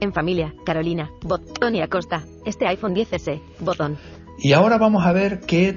En 0.00 0.12
familia. 0.12 0.54
Carolina. 0.64 1.10
Bot. 1.22 1.58
Tony 1.58 1.80
Acosta. 1.82 2.24
Este 2.44 2.66
iPhone 2.66 2.94
10S. 2.94 3.40
Botón. 3.60 3.96
Y 4.38 4.52
ahora 4.52 4.78
vamos 4.78 5.04
a 5.04 5.12
ver 5.12 5.40
qué 5.40 5.72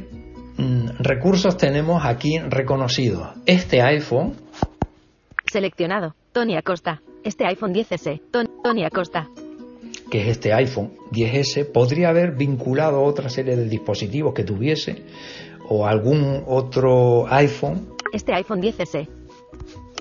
mm, 0.57 0.89
recursos 0.99 1.57
tenemos 1.57 2.05
aquí 2.05 2.37
reconocidos. 2.39 3.29
Este 3.45 3.81
iPhone, 3.81 4.35
Seleccionado. 5.51 6.15
Tony 6.31 6.55
Acosta. 6.55 7.01
Este 7.23 7.45
iPhone 7.45 7.73
10S. 7.73 8.21
Ton- 8.31 8.49
Tony 8.63 8.85
Acosta. 8.85 9.27
que 10.09 10.21
es 10.21 10.27
este 10.27 10.53
iPhone 10.53 10.91
10S, 11.11 11.71
podría 11.71 12.09
haber 12.09 12.35
vinculado 12.35 13.01
otra 13.01 13.29
serie 13.29 13.55
de 13.55 13.65
dispositivos 13.69 14.33
que 14.33 14.43
tuviese 14.43 15.03
o 15.69 15.85
algún 15.87 16.43
otro 16.47 17.25
iPhone. 17.33 17.87
Este 18.13 18.33
iPhone 18.33 18.61
10S. 18.61 19.07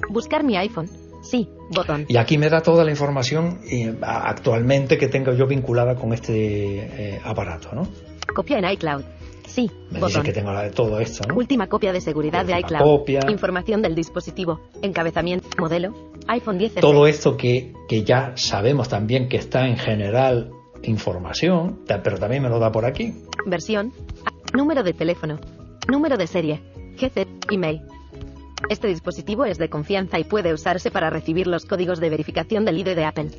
Buscar 0.09 0.43
mi 0.45 0.57
iPhone. 0.57 0.89
Sí. 1.31 1.49
Botón. 1.75 2.07
Y 2.09 2.17
aquí 2.17 2.39
me 2.39 2.49
da 2.49 2.61
toda 2.61 2.85
la 2.85 2.91
información 2.91 3.61
eh, 3.71 3.95
actualmente 4.03 4.99
que 4.99 5.07
tengo 5.09 5.33
yo 5.33 5.47
vinculada 5.47 5.95
con 5.95 6.13
este 6.13 7.15
eh, 7.15 7.21
aparato, 7.25 7.71
¿no? 7.73 7.87
Copia 8.35 8.59
en 8.59 8.65
iCloud. 8.71 9.03
Sí. 9.47 9.71
Me 9.91 9.99
dice 9.99 10.01
Botón. 10.01 10.23
que 10.25 10.33
tengo 10.33 10.53
la 10.53 10.63
de 10.63 10.71
todo 10.71 10.99
esto, 11.01 11.25
¿no? 11.29 11.35
Última 11.37 11.69
copia 11.69 11.93
de 11.93 12.01
seguridad 12.01 12.45
de 12.45 12.55
Última 12.55 12.61
iCloud. 12.79 12.83
copia. 12.99 13.21
Información 13.29 13.83
del 13.83 13.95
dispositivo. 13.95 14.61
Encabezamiento. 14.83 15.49
Modelo. 15.59 15.93
iPhone 16.29 16.59
10S. 16.59 16.81
Todo 16.81 17.07
esto 17.07 17.37
que, 17.37 17.73
que 17.89 18.05
ya 18.05 18.33
sabemos 18.37 18.89
también 18.89 19.29
que 19.29 19.37
está 19.37 19.67
en 19.67 19.77
general 19.77 20.51
información, 20.83 21.81
pero 21.87 22.19
también 22.19 22.43
me 22.43 22.49
lo 22.49 22.59
da 22.59 22.73
por 22.73 22.85
aquí. 22.85 23.13
Versión. 23.47 23.93
Número 24.55 24.83
de 24.83 24.93
teléfono. 24.95 25.39
Número 25.89 26.17
de 26.17 26.27
serie. 26.27 26.61
GC. 26.99 27.27
Email. 27.51 27.83
Este 28.69 28.89
dispositivo 28.89 29.45
es 29.45 29.59
de 29.59 29.69
confianza 29.69 30.19
y 30.19 30.25
puede 30.25 30.53
usarse 30.53 30.91
para 30.91 31.11
recibir 31.11 31.47
los 31.47 31.65
códigos 31.65 32.01
de 32.01 32.11
verificación 32.11 32.65
del 32.65 32.79
ID 32.79 32.95
de 32.95 33.05
Apple. 33.05 33.31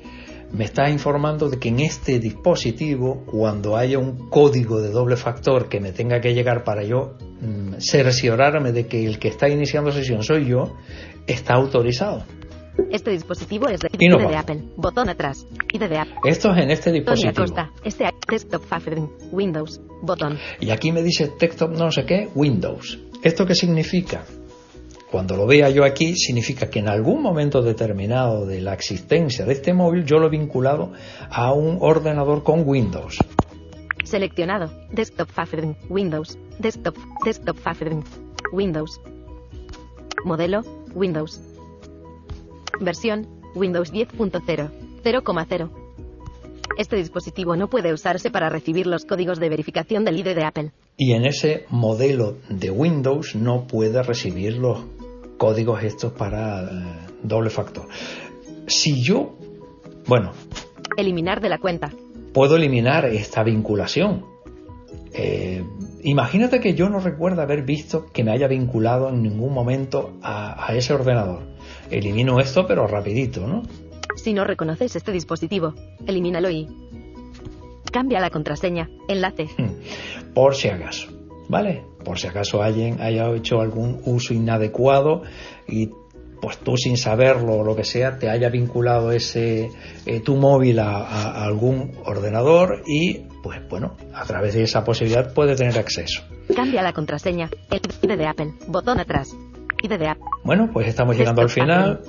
me 0.52 0.66
está 0.66 0.90
informando 0.90 1.50
de 1.50 1.60
que 1.60 1.70
en 1.70 1.80
este 1.80 2.20
dispositivo, 2.20 3.24
cuando 3.26 3.78
haya 3.78 4.00
un 4.00 4.30
código 4.30 4.82
de 4.82 4.92
doble 4.92 5.16
factor 5.16 5.70
que 5.70 5.80
me 5.80 5.94
tenga 5.94 6.20
que 6.20 6.34
llegar 6.34 6.64
para 6.66 6.84
yo 6.84 7.14
mm, 7.40 7.76
cerciorarme 7.80 8.74
de 8.74 8.88
que 8.88 9.06
el 9.06 9.18
que 9.18 9.30
está 9.30 9.48
iniciando 9.48 9.92
sesión 9.92 10.24
soy 10.24 10.46
yo, 10.46 10.76
está 11.28 11.54
autorizado. 11.54 12.24
Este 12.90 13.12
dispositivo 13.12 13.68
es 13.68 13.80
de 13.82 13.90
ID 13.94 14.18
de. 14.18 14.36
Apple. 14.36 14.64
Botón 14.76 15.10
atrás. 15.10 15.46
ID 15.74 15.82
de 15.82 16.00
Apple. 16.00 16.16
Esto 16.26 16.52
es 16.54 16.64
en 16.64 16.72
este 16.72 16.92
dispositivo. 16.92 17.46
Este 17.84 18.10
desktop. 18.30 18.64
Windows. 19.32 19.80
Botón. 20.02 20.38
Y 20.60 20.72
aquí 20.72 20.92
me 20.92 21.04
dice 21.04 21.32
desktop 21.40 21.72
no 21.72 21.92
sé 21.92 22.06
qué, 22.06 22.30
Windows. 22.34 23.00
¿Esto 23.24 23.46
qué 23.46 23.56
significa? 23.56 24.24
Cuando 25.12 25.36
lo 25.36 25.46
vea 25.46 25.70
yo 25.70 25.84
aquí, 25.84 26.16
significa 26.16 26.70
que 26.70 26.80
en 26.80 26.88
algún 26.88 27.22
momento 27.22 27.62
determinado 27.62 28.46
de 28.46 28.62
la 28.62 28.74
existencia 28.74 29.46
de 29.46 29.52
este 29.52 29.74
móvil, 29.74 30.06
yo 30.06 30.20
lo 30.20 30.28
he 30.28 30.30
vinculado 30.30 30.94
a 31.30 31.52
un 31.52 31.80
ordenador 31.82 32.44
con 32.44 32.64
Windows. 32.66 33.18
Seleccionado. 34.06 34.72
Desktop 34.90 35.30
favoring. 35.30 35.76
Windows. 35.90 36.38
Desktop. 36.60 36.96
Desktop. 37.26 37.58
Windows. 38.54 39.02
Modelo. 40.24 40.62
Windows. 40.96 41.42
Versión. 42.80 43.28
Windows 43.54 43.92
10.0. 43.92 44.70
0,0. 45.04 45.70
Este 46.78 46.96
dispositivo 46.96 47.58
no 47.58 47.70
puede 47.70 47.92
usarse 47.92 48.32
para 48.32 48.50
recibir 48.50 48.88
los 48.88 49.04
códigos 49.04 49.40
de 49.40 49.50
verificación 49.50 50.06
del 50.06 50.20
ID 50.20 50.36
de 50.36 50.46
Apple. 50.46 50.72
Y 50.96 51.12
en 51.12 51.26
ese 51.26 51.66
modelo 51.70 52.38
de 52.50 52.72
Windows 52.72 53.36
no 53.36 53.68
puede 53.68 54.02
recibir 54.04 54.56
los 54.56 54.86
códigos 55.42 55.82
estos 55.82 56.12
para 56.12 56.62
eh, 56.62 56.68
doble 57.24 57.50
factor. 57.50 57.88
Si 58.68 59.02
yo, 59.02 59.34
bueno, 60.06 60.34
Eliminar 60.98 61.42
de 61.42 61.50
la 61.50 61.58
cuenta. 61.58 61.90
puedo 62.32 62.58
eliminar 62.58 63.06
esta 63.06 63.42
vinculación. 63.42 64.24
Eh, 65.14 65.64
imagínate 66.04 66.60
que 66.60 66.76
yo 66.76 66.90
no 66.90 67.00
recuerdo 67.00 67.42
haber 67.42 67.64
visto 67.64 68.06
que 68.14 68.24
me 68.24 68.32
haya 68.32 68.48
vinculado 68.48 69.10
en 69.10 69.24
ningún 69.24 69.52
momento 69.52 70.14
a, 70.22 70.64
a 70.64 70.76
ese 70.76 70.94
ordenador. 70.94 71.42
Elimino 71.90 72.40
esto, 72.40 72.68
pero 72.68 72.86
rapidito, 72.86 73.48
¿no? 73.48 73.64
Si 74.18 74.34
no 74.34 74.44
reconoces 74.44 74.96
este 74.96 75.12
dispositivo, 75.12 75.74
elimínalo 76.06 76.52
y... 76.52 76.68
Cambia 77.92 78.20
la 78.20 78.30
contraseña. 78.30 78.90
Enlace. 79.08 79.48
Hmm. 79.58 80.34
Por 80.36 80.54
si 80.56 80.68
acaso, 80.68 81.10
¿vale? 81.52 81.84
Por 82.04 82.18
si 82.18 82.28
acaso 82.28 82.64
alguien 82.64 83.02
haya 83.02 83.30
hecho 83.36 83.60
algún 83.60 84.02
uso 84.06 84.34
inadecuado 84.34 85.22
y 85.68 85.90
pues 86.42 86.58
tú 86.58 86.76
sin 86.78 86.98
saberlo 86.98 87.58
o 87.58 87.64
lo 87.64 87.76
que 87.76 87.84
sea 87.84 88.18
te 88.18 88.28
haya 88.28 88.50
vinculado 88.50 89.12
ese 89.12 89.70
eh, 90.08 90.22
tu 90.22 90.38
móvil 90.38 90.80
a, 90.80 91.44
algún 91.44 91.92
ordenador 92.04 92.82
y 92.88 93.20
pues 93.44 93.60
bueno 93.70 93.96
a 94.12 94.26
través 94.26 94.56
de 94.56 94.64
esa 94.64 94.84
posibilidad 94.84 95.36
puede 95.36 95.56
tener 95.56 95.78
acceso 95.78 96.24
Cambia 96.56 96.82
la 96.82 96.92
contraseña. 96.92 97.50
El 97.70 97.80
ID 98.02 98.18
de 98.18 98.26
Apple. 98.28 98.54
Botón 98.68 99.00
atrás. 99.00 99.30
ID 99.84 100.00
de 100.00 100.08
Apple. 100.08 100.24
bueno 100.44 100.70
pues 100.74 100.88
estamos 100.88 101.16
llegando 101.16 101.44
al 101.44 101.50
final 101.50 102.02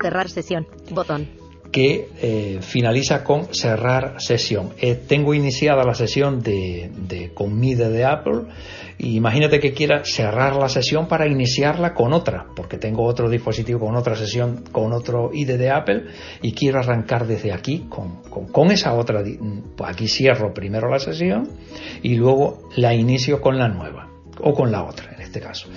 Cerrar 0.00 0.28
sesión. 0.28 0.68
Botón. 0.90 1.39
Que 1.70 2.08
eh, 2.20 2.58
finaliza 2.62 3.22
con 3.22 3.54
cerrar 3.54 4.20
sesión. 4.20 4.70
Eh, 4.80 4.94
tengo 4.94 5.34
iniciada 5.34 5.84
la 5.84 5.94
sesión 5.94 6.42
de, 6.42 6.90
de 7.08 7.32
con 7.32 7.58
mi 7.58 7.70
ID 7.70 7.84
de 7.88 8.04
Apple 8.04 8.42
y 8.98 9.16
imagínate 9.16 9.60
que 9.60 9.72
quiera 9.72 10.04
cerrar 10.04 10.56
la 10.56 10.68
sesión 10.68 11.08
para 11.08 11.26
iniciarla 11.26 11.94
con 11.94 12.12
otra, 12.12 12.46
porque 12.54 12.76
tengo 12.76 13.04
otro 13.04 13.30
dispositivo 13.30 13.80
con 13.80 13.96
otra 13.96 14.14
sesión, 14.14 14.64
con 14.72 14.92
otro 14.92 15.30
ID 15.32 15.56
de 15.56 15.70
Apple 15.70 16.04
y 16.42 16.52
quiero 16.52 16.80
arrancar 16.80 17.26
desde 17.26 17.52
aquí 17.52 17.86
con, 17.88 18.22
con, 18.28 18.48
con 18.48 18.70
esa 18.70 18.94
otra. 18.94 19.22
Pues 19.76 19.90
aquí 19.90 20.08
cierro 20.08 20.52
primero 20.52 20.88
la 20.90 20.98
sesión 20.98 21.48
y 22.02 22.16
luego 22.16 22.68
la 22.76 22.94
inicio 22.94 23.40
con 23.40 23.58
la 23.58 23.68
nueva 23.68 24.08
o 24.42 24.52
con 24.54 24.70
la 24.72 24.84
otra 24.84 25.12
en 25.14 25.20
este 25.22 25.40
caso. 25.40 25.68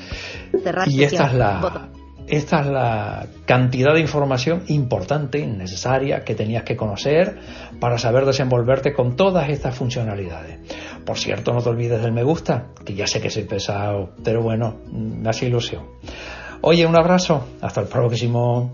Cerrar 0.63 0.88
Y 0.88 0.91
sesión. 0.91 1.11
esta 1.11 1.28
es 1.28 1.34
la. 1.36 1.89
Esta 2.28 2.61
es 2.61 2.67
la 2.67 3.28
cantidad 3.45 3.93
de 3.93 3.99
información 3.99 4.63
importante, 4.67 5.45
necesaria, 5.45 6.24
que 6.24 6.36
tenías 6.36 6.63
que 6.63 6.76
conocer 6.76 7.38
para 7.80 7.97
saber 7.97 8.26
desenvolverte 8.26 8.93
con 8.93 9.15
todas 9.15 9.49
estas 9.49 9.76
funcionalidades. 9.76 10.59
Por 11.05 11.17
cierto, 11.17 11.53
no 11.53 11.61
te 11.61 11.69
olvides 11.69 12.01
del 12.01 12.13
me 12.13 12.24
gusta, 12.24 12.67
que 12.86 12.93
ya 12.93 13.07
sé 13.07 13.19
que 13.21 13.30
soy 13.30 13.43
pesado, 13.43 14.11
pero 14.24 14.41
bueno, 14.41 14.78
me 14.91 15.30
hace 15.30 15.47
ilusión. 15.47 15.84
Oye, 16.61 16.86
un 16.86 16.95
abrazo, 16.95 17.45
hasta 17.61 17.82
el 17.82 17.88
próximo. 17.88 18.74